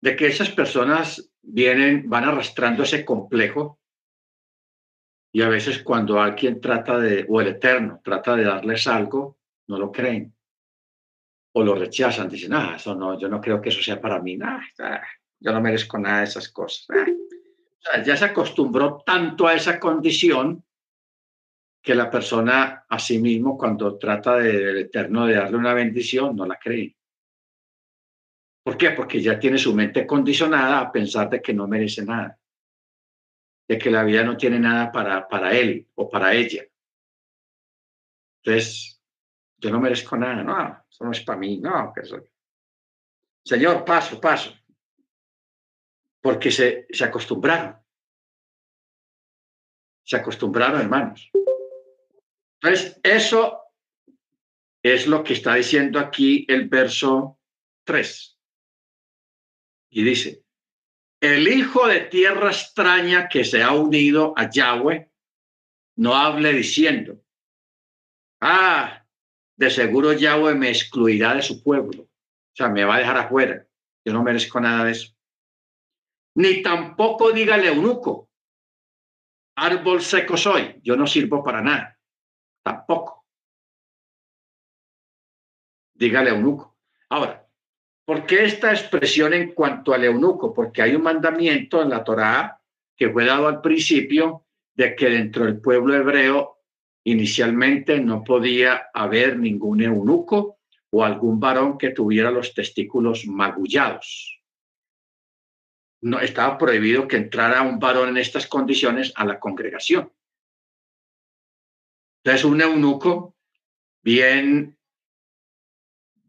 [0.00, 3.78] De que esas personas vienen, van arrastrando ese complejo
[5.32, 9.38] y a veces cuando alguien trata de, o el Eterno trata de darles algo,
[9.68, 10.34] no lo creen
[11.52, 14.36] o lo rechazan, dicen, ah, eso no, yo no creo que eso sea para mí,
[14.36, 14.62] nada,
[15.40, 16.86] yo no merezco nada de esas cosas.
[18.04, 20.64] Ya se acostumbró tanto a esa condición
[21.82, 26.44] que la persona a sí mismo cuando trata del Eterno de darle una bendición no
[26.44, 26.96] la cree.
[28.62, 28.90] ¿Por qué?
[28.90, 32.38] Porque ya tiene su mente condicionada a pensar de que no merece nada,
[33.66, 36.64] de que la vida no tiene nada para, para él o para ella.
[38.42, 39.00] Entonces,
[39.56, 42.22] yo no merezco nada, no, eso no es para mí, no, que eso.
[43.44, 44.57] Señor, paso, paso.
[46.20, 47.76] Porque se, se acostumbraron.
[50.04, 51.30] Se acostumbraron, hermanos.
[52.60, 53.60] Entonces, eso
[54.82, 57.38] es lo que está diciendo aquí el verso
[57.84, 58.38] 3.
[59.90, 60.44] Y dice,
[61.20, 65.10] el hijo de tierra extraña que se ha unido a Yahweh,
[65.96, 67.20] no hable diciendo,
[68.40, 69.04] ah,
[69.56, 73.66] de seguro Yahweh me excluirá de su pueblo, o sea, me va a dejar afuera,
[74.04, 75.17] yo no merezco nada de eso.
[76.38, 78.30] Ni tampoco dígale eunuco,
[79.56, 81.98] árbol seco soy, yo no sirvo para nada,
[82.62, 83.26] tampoco.
[85.94, 86.76] Dígale eunuco.
[87.08, 87.48] Ahora,
[88.08, 90.54] ¿Por qué esta expresión en cuanto al eunuco?
[90.54, 92.58] Porque hay un mandamiento en la Torá
[92.96, 96.56] que fue dado al principio de que dentro del pueblo hebreo
[97.04, 100.56] inicialmente no podía haber ningún eunuco
[100.88, 104.37] o algún varón que tuviera los testículos magullados.
[106.00, 110.12] No estaba prohibido que entrara un varón en estas condiciones a la congregación.
[112.22, 113.36] Entonces, un eunuco
[114.02, 114.78] bien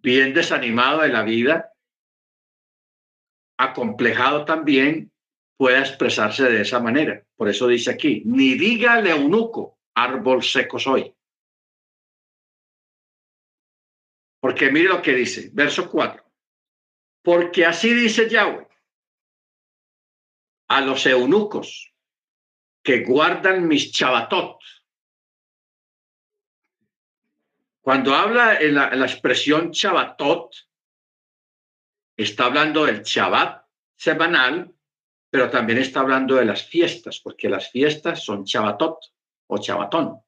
[0.01, 1.74] bien desanimado de la vida,
[3.57, 5.11] acomplejado también,
[5.57, 7.26] pueda expresarse de esa manera.
[7.36, 11.13] Por eso dice aquí, ni diga eunuco, árbol seco soy.
[14.39, 16.24] Porque mire lo que dice, verso 4.
[17.22, 18.68] Porque así dice Yahweh
[20.70, 21.93] a los eunucos
[22.84, 24.59] que guardan mis chabatot,
[27.89, 30.53] Cuando habla la, expresión Chabatot,
[32.15, 33.65] está hablando del Chabat
[33.95, 34.72] semanal,
[35.28, 38.99] pero también está hablando de las fiestas, porque las fiestas son Chabatot
[39.47, 40.20] o Chabatón.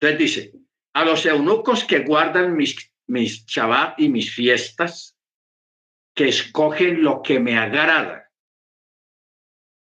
[0.00, 0.52] Entonces dice,
[0.94, 5.16] a los eunucos que guardan mis, mis Chabat y mis fiestas,
[6.12, 8.27] que escogen lo que me agrada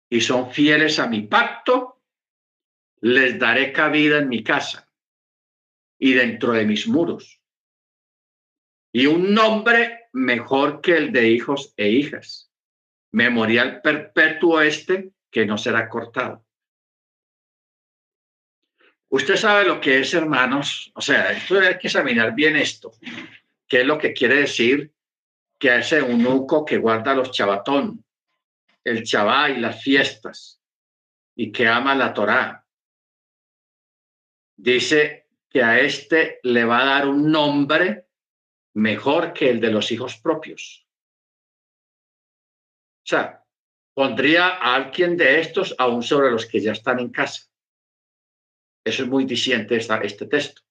[0.09, 2.01] y son fieles a mi pacto,
[3.01, 4.89] les daré cabida en mi casa
[5.97, 7.39] y dentro de mis muros.
[8.91, 12.51] Y un nombre mejor que el de hijos e hijas.
[13.11, 16.45] Memorial perpetuo este que no será cortado.
[19.09, 20.91] Usted sabe lo que es, hermanos.
[20.95, 22.91] O sea, hay que examinar bien esto.
[23.67, 24.91] ¿Qué es lo que quiere decir
[25.59, 28.03] que a ese eunuco que guarda los chabatón,
[28.89, 30.61] el chabá y las fiestas,
[31.35, 32.65] y que ama la Torá?
[34.57, 38.07] Dice que a este le va a dar un nombre
[38.73, 40.87] mejor que el de los hijos propios.
[43.03, 43.45] O sea,
[43.93, 47.43] pondría a alguien de estos aún sobre los que ya están en casa.
[48.83, 50.61] Eso es muy diciente este texto.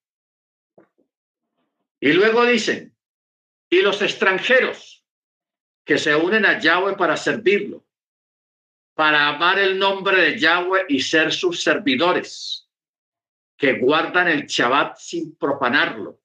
[2.01, 2.95] Y luego dicen,
[3.69, 5.05] y los extranjeros
[5.85, 7.85] que se unen a Yahweh para servirlo,
[8.99, 12.67] para amar el nombre de Yahweh y ser sus servidores
[13.55, 16.19] que guardan el Shabbat sin profanarlo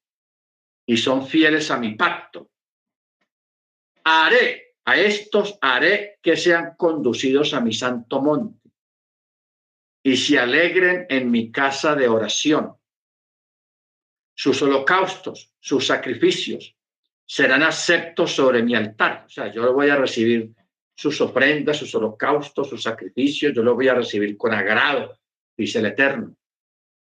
[0.85, 2.51] y son fieles a mi pacto.
[4.03, 8.69] Haré, a estos haré que sean conducidos a mi santo monte
[10.03, 12.77] y se alegren en mi casa de oración.
[14.35, 16.75] Sus holocaustos, sus sacrificios
[17.25, 19.27] serán aceptos sobre mi altar.
[19.27, 20.53] O sea, yo lo voy a recibir
[20.97, 25.19] sus ofrendas, sus holocaustos, sus sacrificios, yo lo voy a recibir con agrado
[25.57, 26.37] dice el Eterno.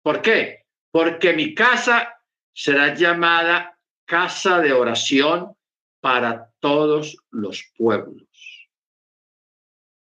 [0.03, 0.67] ¿Por qué?
[0.91, 2.21] Porque mi casa
[2.55, 5.57] será llamada casa de oración
[6.01, 8.69] para todos los pueblos.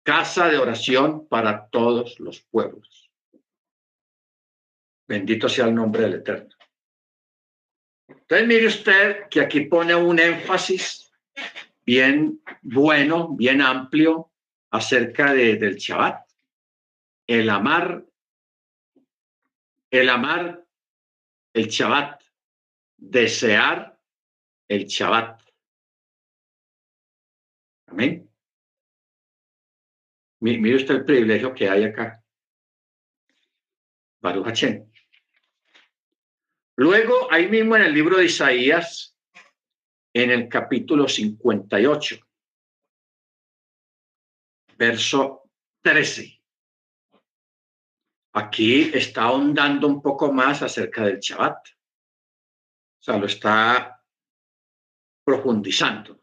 [0.03, 3.11] Casa de oración para todos los pueblos.
[5.07, 6.55] Bendito sea el nombre del Eterno.
[8.07, 11.07] Entonces mire usted que aquí pone un énfasis
[11.88, 14.33] bien bueno, bien amplio
[14.71, 16.27] acerca de, del Shabbat.
[17.25, 18.05] El amar,
[19.89, 20.65] el amar
[21.53, 22.21] el Shabbat,
[22.97, 23.97] desear
[24.67, 25.41] el Shabbat.
[27.88, 28.29] Amén.
[30.41, 32.21] Mire usted el privilegio que hay acá.
[34.19, 34.63] Baruch
[36.75, 39.16] Luego, ahí mismo en el libro de Isaías,
[40.24, 42.28] en el capítulo 58,
[44.76, 45.43] verso
[45.82, 46.41] 13.
[48.34, 51.68] Aquí está ahondando un poco más acerca del Shabbat.
[51.68, 54.03] O sea, lo está
[55.24, 56.20] profundizando.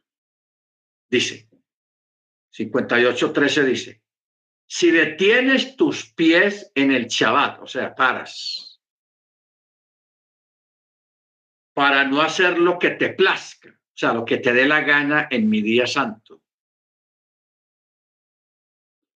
[1.08, 1.48] Dice,
[2.52, 4.02] 58.13 dice,
[4.66, 8.80] si detienes tus pies en el Shabbat, o sea, paras,
[11.74, 15.28] para no hacer lo que te plazca, o sea, lo que te dé la gana
[15.30, 16.42] en mi día santo.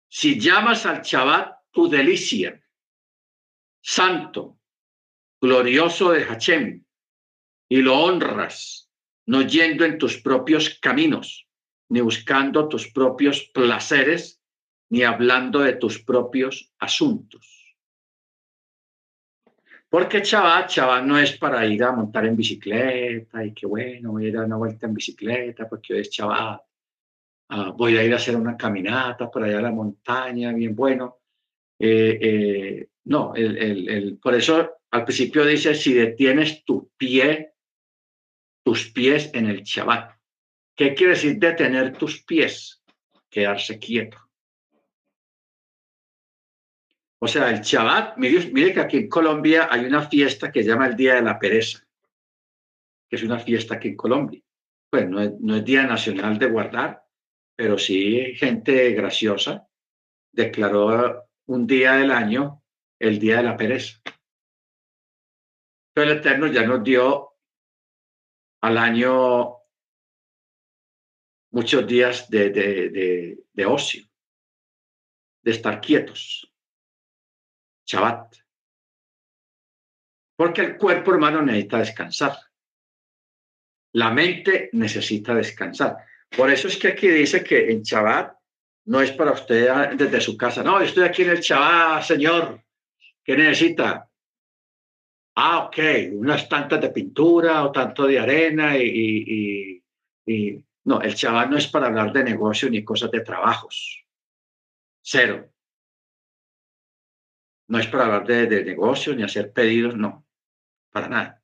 [0.09, 2.61] Si llamas al Shabbat tu delicia,
[3.82, 4.59] santo,
[5.39, 6.86] glorioso de Hachem,
[7.69, 8.91] y lo honras,
[9.28, 11.47] no yendo en tus propios caminos,
[11.89, 14.41] ni buscando tus propios placeres,
[14.89, 17.55] ni hablando de tus propios asuntos.
[19.95, 24.25] Porque Shabbat, Shabbat no es para ir a montar en bicicleta y qué bueno, voy
[24.25, 26.61] a ir a una vuelta en bicicleta porque hoy es Shabbat.
[27.47, 31.19] Ah, voy a ir a hacer una caminata para allá a la montaña, bien bueno.
[31.79, 33.33] Eh, eh, no,
[34.21, 37.53] por eso al principio dice, si detienes tu pie,
[38.65, 40.11] tus pies en el Shabbat.
[40.75, 42.83] ¿Qué quiere decir detener tus pies?
[43.29, 44.24] Quedarse quieto.
[47.26, 50.86] O sea, el Shabbat, mire, que aquí en Colombia hay una fiesta que se llama
[50.86, 51.80] el Día de la Pereza,
[53.09, 54.43] que es una fiesta aquí en Colombia.
[54.91, 57.03] Pues no es, no es Día Nacional de Guardar,
[57.55, 59.67] pero sí gente graciosa
[60.32, 62.61] declaró un día del año
[62.99, 63.99] el Día de la Pereza.
[65.95, 67.32] Pero el Eterno ya nos dio
[68.61, 69.55] al año
[71.49, 74.05] muchos días de, de, de, ocio,
[75.41, 76.51] de estar quietos.
[77.86, 78.36] Shabbat.
[80.36, 82.38] Porque el cuerpo, hermano, necesita descansar.
[83.93, 85.97] La mente necesita descansar.
[86.36, 88.36] Por eso es que aquí dice que en Shabbat
[88.86, 90.63] no es para usted desde su casa.
[90.63, 92.61] No, estoy aquí en el Shabbat, señor.
[93.23, 94.09] ¿Qué necesita?
[95.38, 95.77] Ah, ok,
[96.13, 99.81] unas tantas de pintura o tanto de arena y,
[100.25, 104.05] y no, el Shabbat no es para hablar de negocio ni cosas de trabajos.
[105.01, 105.51] Cero.
[107.67, 110.25] No es para hablar de, de negocio ni hacer pedidos, no,
[110.91, 111.41] para nada.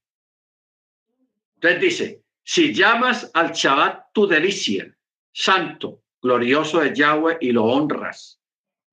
[1.56, 4.96] Entonces dice, si llamas al Shabbat tu delicia,
[5.32, 8.40] santo, glorioso de Yahweh, y lo honras,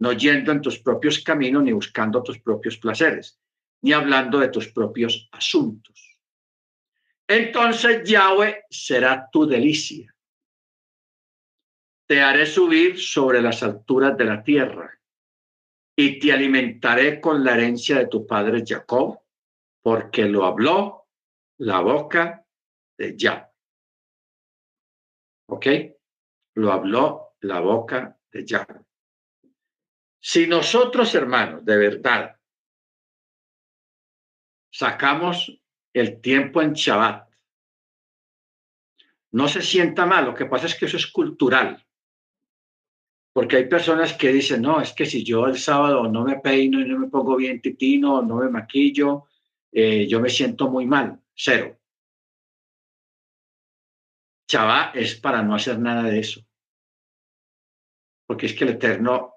[0.01, 3.41] no yendo en tus propios caminos ni buscando tus propios placeres,
[3.83, 6.19] ni hablando de tus propios asuntos.
[7.27, 10.15] Entonces Yahweh será tu delicia
[12.09, 14.98] te haré subir sobre las alturas de la tierra
[16.01, 19.21] y te alimentaré con la herencia de tu padre Jacob,
[19.83, 21.09] porque lo habló
[21.59, 22.47] la boca
[22.97, 23.51] de Yah.
[25.49, 25.67] ¿Ok?
[26.55, 28.65] Lo habló la boca de Yah.
[30.21, 32.41] Si nosotros, hermanos, de verdad,
[34.71, 35.61] sacamos
[35.93, 37.29] el tiempo en Shabbat,
[39.33, 41.85] no se sienta mal, lo que pasa es que eso es cultural.
[43.39, 46.81] Porque hay personas que dicen, no, es que si yo el sábado no me peino
[46.81, 49.27] y no me pongo bien titino, no me maquillo,
[49.71, 51.21] eh, yo me siento muy mal.
[51.37, 51.79] Cero.
[54.51, 56.41] Chavá es para no hacer nada de eso.
[58.27, 59.35] Porque es que el Eterno,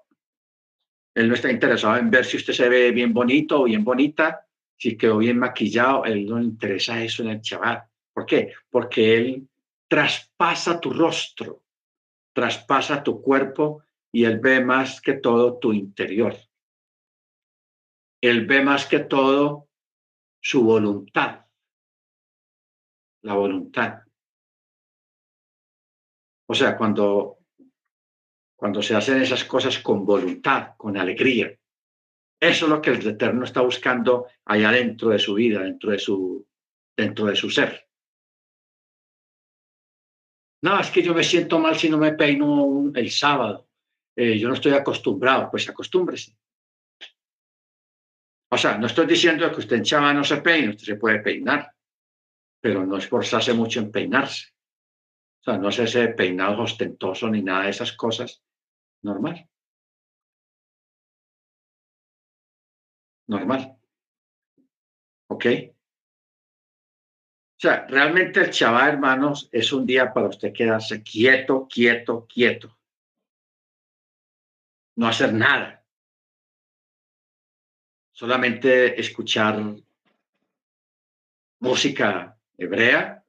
[1.14, 4.48] Él no está interesado en ver si usted se ve bien bonito o bien bonita,
[4.76, 7.88] si quedó bien maquillado, Él no le interesa eso en el Shabbat.
[8.12, 8.52] ¿Por qué?
[8.68, 9.48] Porque Él
[9.86, 11.62] traspasa tu rostro,
[12.32, 16.36] traspasa tu cuerpo y Él ve más que todo tu interior.
[18.20, 19.68] Él ve más que todo
[20.40, 21.46] su voluntad,
[23.22, 24.02] la voluntad.
[26.46, 27.38] O sea, cuando,
[28.54, 31.58] cuando se hacen esas cosas con voluntad, con alegría,
[32.40, 35.98] Eso es lo que el Eterno está buscando allá dentro de su vida, dentro de
[36.00, 36.44] su,
[36.96, 37.88] dentro de su ser.
[40.62, 43.68] No, es que yo me siento mal si no me peino el sábado.
[44.16, 46.36] Eh, yo no estoy acostumbrado, pues acostúmbrese.
[48.50, 51.20] O sea, no estoy diciendo que usted en chava no se peine, usted se puede
[51.20, 51.72] peinar,
[52.60, 54.48] pero no esforzarse mucho en peinarse.
[55.40, 58.42] O sea, no es ese peinado ostentoso ni nada de esas cosas.
[59.02, 59.48] Normal.
[63.32, 63.76] normal.
[65.28, 65.46] ¿Ok?
[67.56, 72.76] O sea, realmente el chaval, hermanos, es un día para usted quedarse quieto, quieto, quieto.
[74.96, 75.84] No hacer nada.
[78.12, 79.62] Solamente escuchar
[81.60, 83.24] música hebrea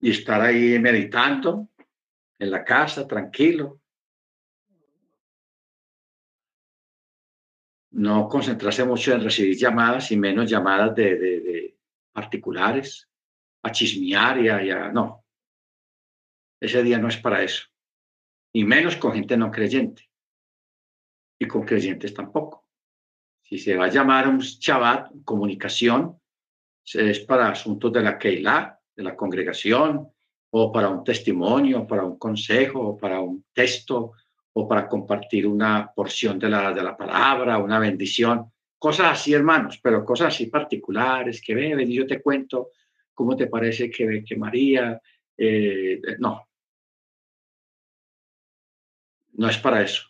[0.00, 1.68] y estar ahí meditando
[2.38, 3.82] en la casa, tranquilo.
[7.92, 11.76] no concentrarse mucho en recibir llamadas y menos llamadas de,
[12.12, 13.08] particulares,
[13.62, 15.24] a chismear y No,
[16.60, 17.71] ese día no es para eso.
[18.52, 20.08] Y menos con gente no creyente.
[21.38, 22.66] Y con creyentes tampoco.
[23.42, 26.18] Si se va a llamar un Shabbat, comunicación,
[26.84, 30.08] es para asuntos de la Keilah, de la congregación,
[30.50, 34.12] o para un testimonio, para un consejo, o para un texto,
[34.54, 39.78] o para compartir una porción de la, de la palabra, una bendición, cosas así, hermanos,
[39.82, 42.70] pero cosas así particulares, que ven, y yo te cuento
[43.14, 45.00] cómo te parece que, que María,
[45.36, 46.48] eh, no,
[49.42, 50.04] no es para eso.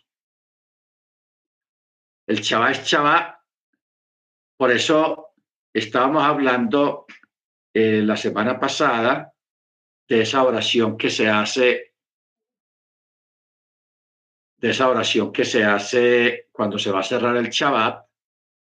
[2.27, 3.43] El chavá es chavá,
[4.55, 5.33] por eso
[5.73, 7.07] estábamos hablando
[7.73, 9.33] eh, la semana pasada
[10.07, 11.95] de esa oración que se hace
[14.57, 18.05] de esa oración que se hace cuando se va a cerrar el Shabbat,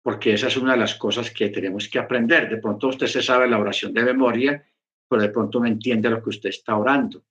[0.03, 2.49] porque esa es una de las cosas que tenemos que aprender.
[2.49, 4.67] De pronto usted se sabe la oración de memoria,
[5.07, 7.23] pero de pronto no entiende lo que usted está orando.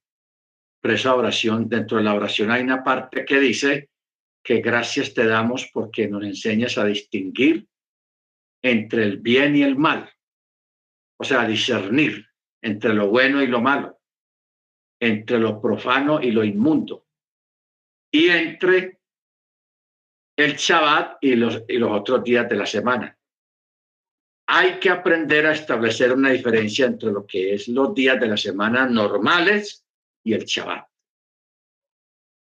[0.94, 3.90] Esa oración, dentro de la oración hay una parte que dice
[4.44, 7.68] que gracias te damos porque nos enseñas a distinguir
[8.62, 10.10] entre el bien y el mal.
[11.18, 12.28] O sea, discernir
[12.62, 14.00] entre lo bueno y lo malo,
[15.00, 17.06] entre lo profano y lo inmundo
[18.16, 19.00] y entre
[20.38, 23.18] el Shabbat y los, y los otros días de la semana.
[24.48, 28.38] Hay que aprender a establecer una diferencia entre lo que es los días de la
[28.38, 29.85] semana normales
[30.26, 30.86] y el Shabbat.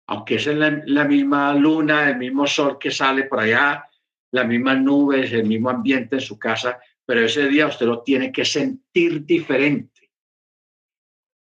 [0.07, 3.87] Aunque es la, la misma luna, el mismo sol que sale por allá,
[4.31, 8.31] las mismas nubes, el mismo ambiente en su casa, pero ese día usted lo tiene
[8.31, 10.11] que sentir diferente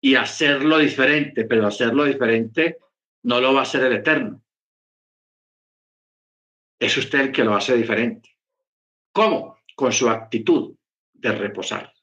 [0.01, 2.79] y hacerlo diferente, pero hacerlo diferente
[3.23, 4.41] no lo va a hacer el Eterno.
[6.79, 8.37] Es usted el que lo hace diferente.
[9.11, 9.59] ¿Cómo?
[9.75, 10.75] Con su actitud
[11.13, 11.93] de reposar.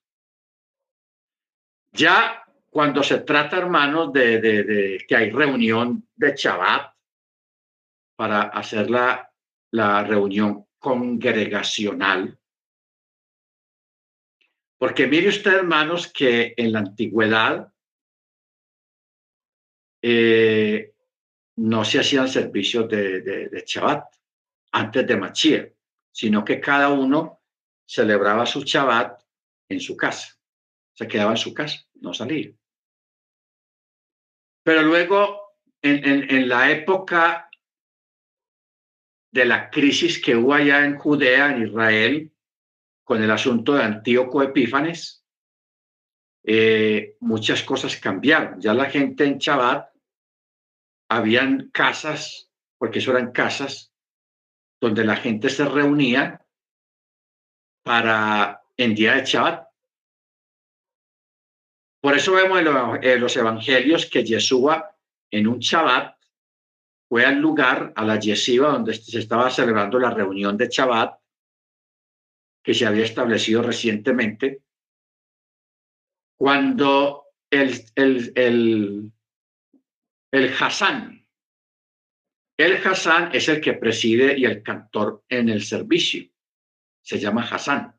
[1.90, 6.94] Ya cuando se trata, hermanos, de, que hay reunión de Shabbat
[8.16, 9.24] para hacer la,
[10.04, 12.38] reunión congregacional,
[14.78, 17.72] porque mire usted, hermanos, que en la antigüedad
[20.02, 20.94] eh,
[21.56, 24.04] no se hacían servicios de, de, de Shabbat
[24.72, 25.72] antes de Machía,
[26.12, 27.42] sino que cada uno
[27.86, 29.20] celebraba su Shabbat
[29.68, 30.38] en su casa.
[30.94, 32.52] Se quedaba en su casa, no salía.
[34.68, 37.48] Pero luego, en, la época
[39.32, 42.34] de la crisis que hubo allá en Judea, en Israel,
[43.02, 45.24] con el asunto de Antíoco Epífanes,
[46.44, 48.60] eh, muchas cosas cambiaron.
[48.60, 49.88] Ya la gente en Shabbat
[51.08, 53.94] habían casas, porque eso eran casas,
[54.82, 56.44] donde la gente se reunía
[57.82, 59.67] para en día de Shabbat.
[62.00, 62.60] Por eso vemos
[63.02, 64.96] en los evangelios que Yeshua
[65.30, 66.16] en un Shabbat
[67.08, 71.18] fue al lugar, a la yeshiva, donde se estaba celebrando la reunión de Shabbat,
[72.62, 74.62] que se había establecido recientemente,
[76.38, 79.12] cuando el, el, el,
[80.30, 81.26] el Hassan.
[82.58, 86.28] El Hassan es el que preside y el cantor en el servicio.
[87.02, 87.98] Se llama Hassan.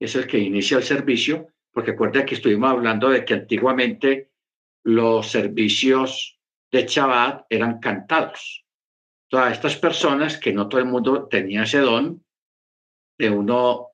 [0.00, 4.30] Es el que inicia el servicio, porque recuerda que estuvimos hablando de que antiguamente
[4.84, 6.38] los servicios
[6.70, 8.64] de Shabbat eran cantados.
[9.28, 12.22] Todas estas personas, que no todo el mundo tenía ese don
[13.18, 13.88] de uno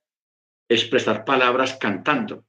[0.68, 2.44] expresar palabras cantando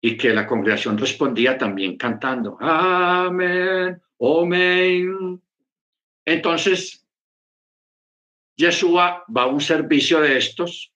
[0.00, 5.42] y que la congregación respondía también cantando, amén, amén,
[6.24, 7.06] Entonces,
[8.56, 10.91] Yeshua va a un servicio de estos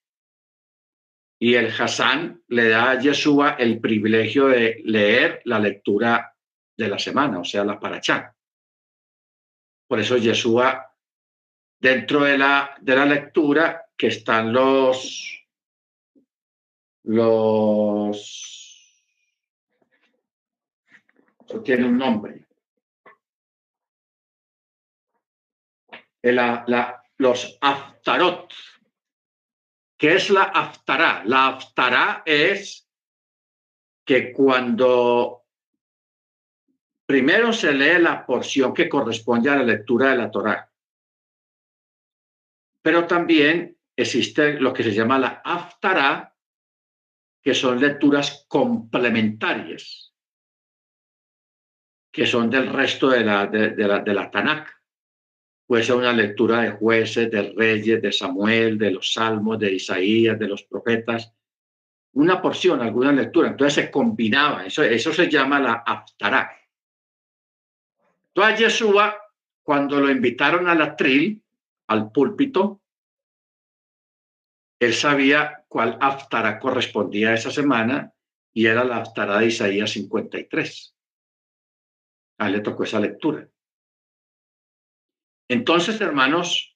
[1.39, 6.33] y el Hassan le da a Yeshua el privilegio de leer la lectura
[6.75, 8.35] de la semana, o sea, la parachá.
[9.87, 10.93] Por eso Yeshua,
[11.79, 15.45] dentro de la, de la lectura, que están los,
[17.03, 18.17] los,
[21.47, 22.45] eso tiene un nombre.
[26.21, 28.51] La, los aftarot.
[29.97, 31.23] ¿Qué es la aftará?
[31.25, 32.87] La aftará es
[34.05, 35.45] que cuando
[37.05, 40.71] primero se lee la porción que corresponde a la lectura de la Torá,
[42.81, 46.35] pero también existe lo que se llama la aftará,
[47.41, 50.13] que son lecturas complementarias,
[52.11, 54.76] que son del resto de la, de, la, de la Tanakh.
[55.67, 60.39] Puede ser una lectura de jueces, de reyes, de Samuel, de los salmos, de Isaías,
[60.39, 61.33] de los profetas,
[62.13, 63.49] una porción, alguna lectura.
[63.49, 66.51] Entonces se combinaba, eso, eso se llama la aftará.
[68.29, 69.17] Entonces Yeshua,
[69.61, 71.43] cuando lo invitaron a la tril,
[71.87, 72.81] al púlpito,
[74.79, 78.13] él sabía cuál aftara correspondía a esa semana
[78.53, 80.95] y era la aftara de Isaías 53.
[82.39, 83.47] A él le tocó esa lectura.
[85.49, 86.75] Entonces, hermanos,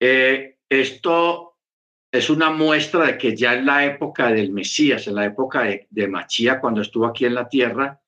[0.00, 1.58] eh, esto
[2.12, 5.86] es una muestra de que ya en la época del Mesías, en la época de,
[5.90, 8.00] de Machía, cuando estuvo aquí en la tierra,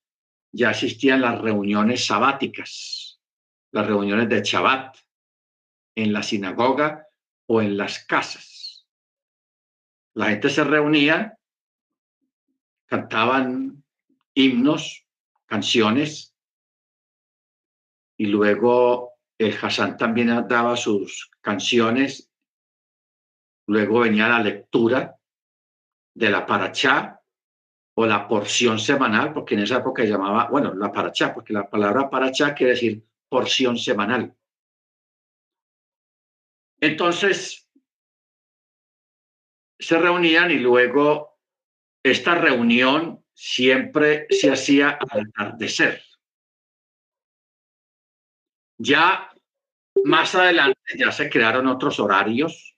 [0.53, 3.21] ya existían las reuniones sabáticas,
[3.73, 4.97] las reuniones de Shabbat,
[5.95, 7.07] en la sinagoga
[7.47, 8.87] o en las casas.
[10.15, 11.39] La gente se reunía,
[12.87, 13.83] cantaban
[14.35, 15.07] himnos,
[15.47, 16.35] canciones,
[18.17, 19.12] y luego
[19.45, 22.31] el Hassan también daba sus canciones.
[23.67, 25.17] Luego venía la lectura
[26.15, 27.21] de la parachá
[27.95, 31.69] o la porción semanal, porque en esa época se llamaba, bueno, la parachá, porque la
[31.69, 34.35] palabra parachá quiere decir porción semanal.
[36.81, 37.69] Entonces,
[39.79, 41.39] se reunían y luego
[42.03, 46.03] esta reunión siempre se hacía al atardecer.
[48.79, 49.32] Ya
[50.05, 52.77] más adelante ya se crearon otros horarios,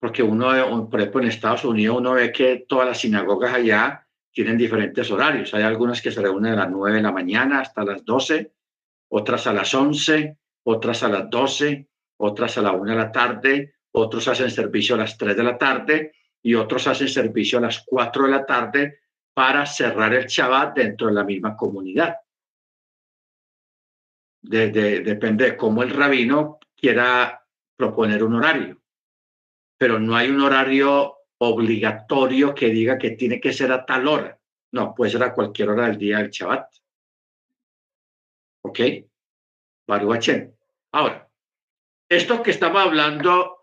[0.00, 4.56] porque uno, por ejemplo, en Estados Unidos uno ve que todas las sinagogas allá tienen
[4.56, 5.52] diferentes horarios.
[5.54, 8.52] Hay algunas que se reúnen a las 9 de la mañana hasta las 12,
[9.08, 11.88] otras a las 11, otras a las 12,
[12.18, 15.58] otras a la 1 de la tarde, otros hacen servicio a las 3 de la
[15.58, 16.12] tarde
[16.42, 19.00] y otros hacen servicio a las 4 de la tarde
[19.34, 22.16] para cerrar el Shabbat dentro de la misma comunidad.
[24.42, 27.44] Depende de cómo el rabino quiera
[27.76, 28.80] proponer un horario,
[29.76, 34.38] pero no hay un horario obligatorio que diga que tiene que ser a tal hora.
[34.72, 36.68] No, puede ser a cualquier hora del día del Shabbat.
[38.62, 38.80] ¿Ok?
[39.86, 40.30] Baruch
[40.92, 41.28] Ahora,
[42.08, 43.58] esto que estamos hablando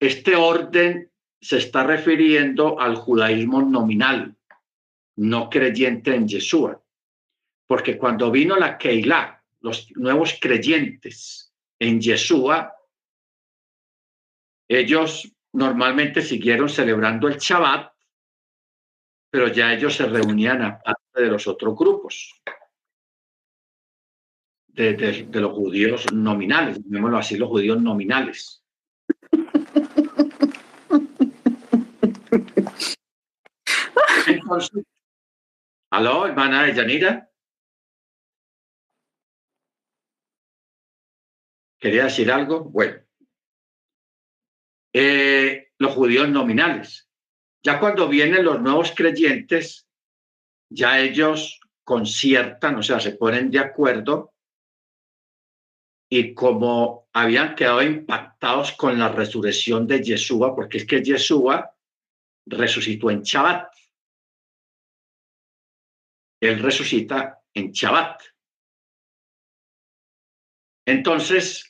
[0.00, 1.10] este orden
[1.40, 4.36] se está refiriendo al judaísmo nominal,
[5.16, 6.80] no creyente en Yeshua,
[7.66, 12.74] porque cuando vino la Keilah, los nuevos creyentes en Yeshua,
[14.68, 17.92] ellos normalmente siguieron celebrando el Shabbat,
[19.30, 22.40] pero ya ellos se reunían aparte de los otros grupos,
[24.66, 28.64] de, de los judíos nominales, llamémoslo así, los judíos nominales.
[35.90, 37.27] ¿aló, hermana Yanira?
[41.78, 42.64] ¿Quería decir algo?
[42.64, 42.98] Bueno,
[44.92, 47.08] eh, los judíos nominales.
[47.62, 49.88] Ya cuando vienen los nuevos creyentes,
[50.70, 54.34] ya ellos conciertan, o sea, se ponen de acuerdo
[56.10, 61.74] y como habían quedado impactados con la resurrección de Yeshua, porque es que Yeshua
[62.46, 63.72] resucitó en Shabbat.
[66.40, 68.22] Él resucita en Shabbat.
[70.86, 71.67] Entonces,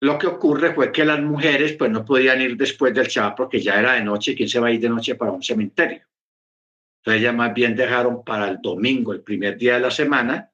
[0.00, 3.60] lo que ocurre fue que las mujeres pues no podían ir después del Shabbat porque
[3.60, 6.02] ya era de noche, ¿quién se va a ir de noche para un cementerio?
[6.98, 10.52] Entonces ellas más bien dejaron para el domingo, el primer día de la semana,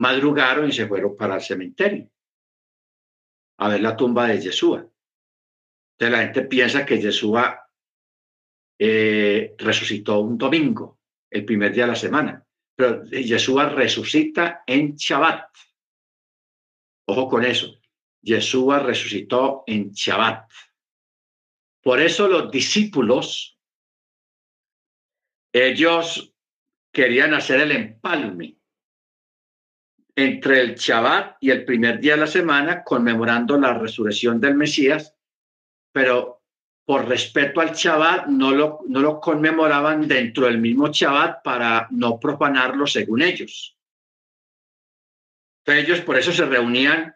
[0.00, 2.10] madrugaron y se fueron para el cementerio
[3.58, 4.78] a ver la tumba de Yeshua.
[4.78, 7.68] Entonces la gente piensa que Yeshua
[8.78, 11.00] eh, resucitó un domingo,
[11.30, 15.48] el primer día de la semana, pero Yeshua resucita en Shabbat.
[17.06, 17.77] Ojo con eso.
[18.22, 20.50] Yeshua resucitó en Shabbat.
[21.82, 23.58] Por eso los discípulos,
[25.52, 26.34] ellos
[26.92, 28.56] querían hacer el empalme
[30.16, 35.14] entre el Shabbat y el primer día de la semana, conmemorando la resurrección del Mesías,
[35.92, 36.42] pero
[36.84, 42.18] por respeto al Shabbat no lo, no lo conmemoraban dentro del mismo Shabbat para no
[42.18, 43.78] profanarlo según ellos.
[45.66, 47.14] ellos por eso se reunían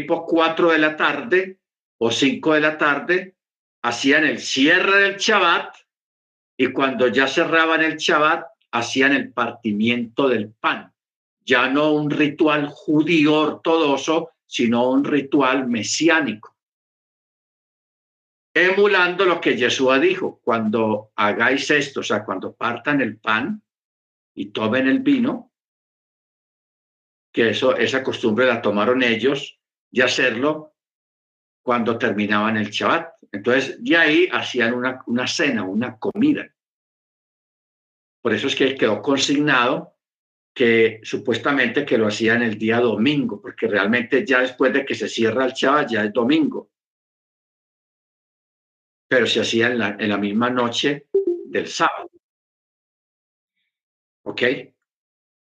[0.00, 1.58] tipo cuatro de la tarde
[1.98, 3.36] o cinco de la tarde,
[3.82, 5.74] hacían el cierre del Shabbat
[6.56, 10.92] y cuando ya cerraban el Shabbat, hacían el partimiento del pan
[11.44, 16.56] ya no un ritual judío ortodoxo, sino un ritual mesiánico.
[18.54, 23.62] Emulando lo que Jesús dijo, cuando hagáis esto, o sea, cuando partan el pan
[24.34, 25.50] y tomen el vino,
[27.32, 29.58] que eso, esa costumbre la tomaron ellos,
[29.92, 30.74] de hacerlo
[31.62, 33.14] cuando terminaban el Shabbat.
[33.30, 36.52] Entonces, de ahí hacían una, una cena, una comida.
[38.20, 39.96] Por eso es que quedó consignado
[40.54, 45.08] que supuestamente que lo hacían el día domingo, porque realmente ya después de que se
[45.08, 46.70] cierra el Shabbat ya es domingo.
[49.08, 51.08] Pero se hacía en la, en la misma noche
[51.44, 52.10] del sábado.
[54.24, 54.42] ¿Ok?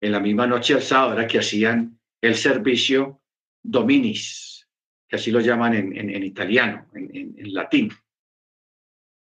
[0.01, 3.21] En la misma noche del sábado era que hacían el servicio
[3.63, 4.67] dominis,
[5.07, 7.91] que así lo llaman en, en, italiano, en, en latín,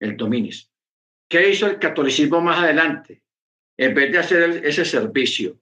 [0.00, 0.70] el dominis.
[1.28, 3.22] ¿Qué hizo el catolicismo más adelante?
[3.76, 5.60] En vez de hacer ese servicio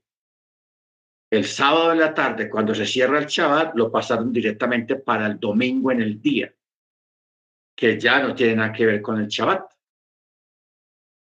[1.31, 5.41] el sábado de la tarde, cuando se cierra el Shabbat, lo pasaron directamente para el
[5.41, 6.55] domingo en el día,
[7.77, 9.69] que ya no tiene nada que ver con el Shabbat.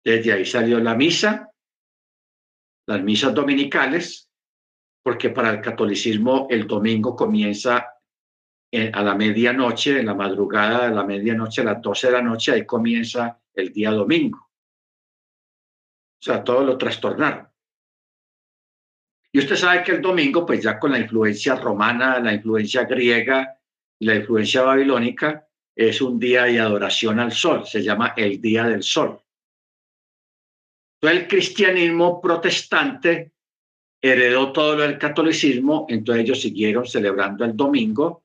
[0.03, 1.51] Desde ahí salió la misa,
[2.87, 4.30] las misas dominicales,
[5.03, 7.87] porque para el catolicismo el domingo comienza
[8.93, 12.51] a la medianoche, en la madrugada de la medianoche, a las 12 de la noche,
[12.53, 14.39] ahí comienza el día domingo.
[14.39, 17.49] O sea, todo lo trastornaron.
[19.33, 23.61] Y usted sabe que el domingo, pues ya con la influencia romana, la influencia griega
[24.01, 28.83] la influencia babilónica, es un día de adoración al sol, se llama el Día del
[28.83, 29.21] Sol.
[30.99, 33.33] Entonces el cristianismo protestante
[34.01, 38.23] heredó todo lo del catolicismo, entonces ellos siguieron celebrando el domingo,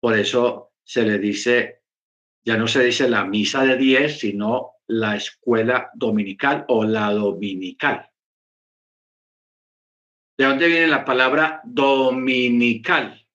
[0.00, 1.82] por eso se le dice,
[2.44, 8.08] ya no se dice la misa de diez, sino la escuela dominical o la dominical.
[10.38, 13.26] ¿De dónde viene la palabra dominical?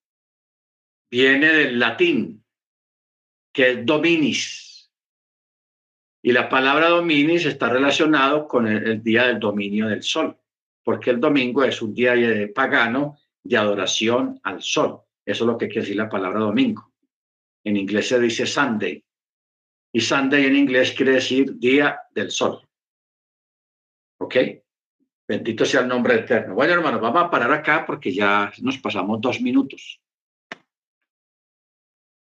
[1.11, 2.43] Viene del latín,
[3.53, 4.89] que es dominis.
[6.23, 10.39] Y la palabra dominis está relacionado con el, día del dominio del sol,
[10.83, 12.13] porque el domingo es un día
[12.53, 15.01] pagano de adoración al sol.
[15.25, 16.91] Eso es lo que quiere decir la palabra domingo.
[17.63, 19.03] En inglés se dice Sunday.
[19.93, 22.67] Y Sunday en inglés quiere decir día del sol.
[24.19, 24.35] ¿Ok?
[25.27, 26.55] Bendito sea el nombre eterno.
[26.55, 30.01] Bueno, hermanos, vamos a parar acá porque ya nos pasamos dos minutos.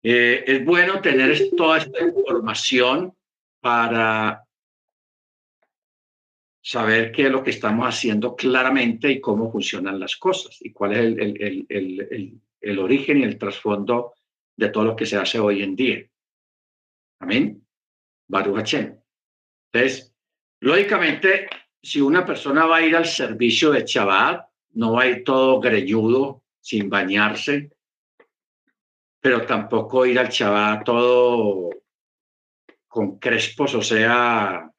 [0.02, 3.14] Eh, es bueno tener toda esta información
[3.60, 4.44] para
[6.62, 10.92] saber qué es lo que estamos haciendo claramente y cómo funcionan las cosas y cuál
[10.92, 14.14] es el, el, el origen y el trasfondo
[14.56, 16.04] de todo lo que se hace hoy en día.
[17.20, 17.66] Amén.
[18.28, 18.98] Baruch Hashem.
[19.72, 20.14] Entonces,
[20.60, 21.48] lógicamente,
[21.82, 25.60] si una persona va a ir al servicio de Shabbat, no va a ir todo
[25.60, 27.70] greñudo, sin bañarse,
[29.20, 31.70] pero tampoco ir al Shabbat todo
[32.86, 34.70] con crespos, o sea,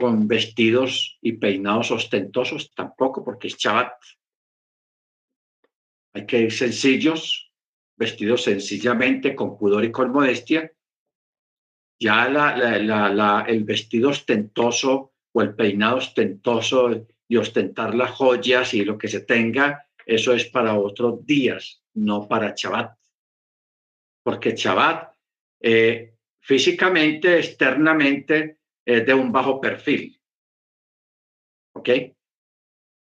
[0.00, 3.92] con vestidos y peinados ostentosos, tampoco, porque es Shabbat.
[6.14, 7.52] Hay que ir sencillos,
[7.96, 10.72] vestidos sencillamente, con pudor y con modestia.
[12.00, 19.08] Ya el vestido ostentoso o el peinado ostentoso y ostentar las joyas y lo que
[19.08, 22.96] se tenga, eso es para otros días, no para Shabbat.
[24.24, 25.14] Porque Shabbat
[25.60, 28.59] eh, físicamente, externamente,
[28.90, 30.20] de un bajo perfil.
[31.74, 31.88] ¿Ok?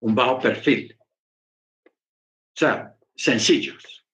[0.00, 0.96] Un bajo perfil.
[1.88, 4.06] O sea, sencillos.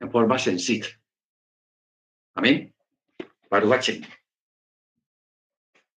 [0.00, 0.88] En forma sencilla.
[2.34, 2.74] Amén.
[3.50, 3.90] Baruch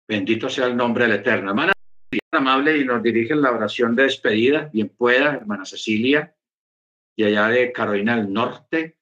[0.08, 1.50] Bendito sea el nombre del Eterno.
[1.50, 1.74] Hermana,
[2.32, 4.70] amable y nos dirige la oración de despedida.
[4.72, 6.34] Bien pueda, hermana Cecilia,
[7.16, 8.98] y allá de Carolina del Norte.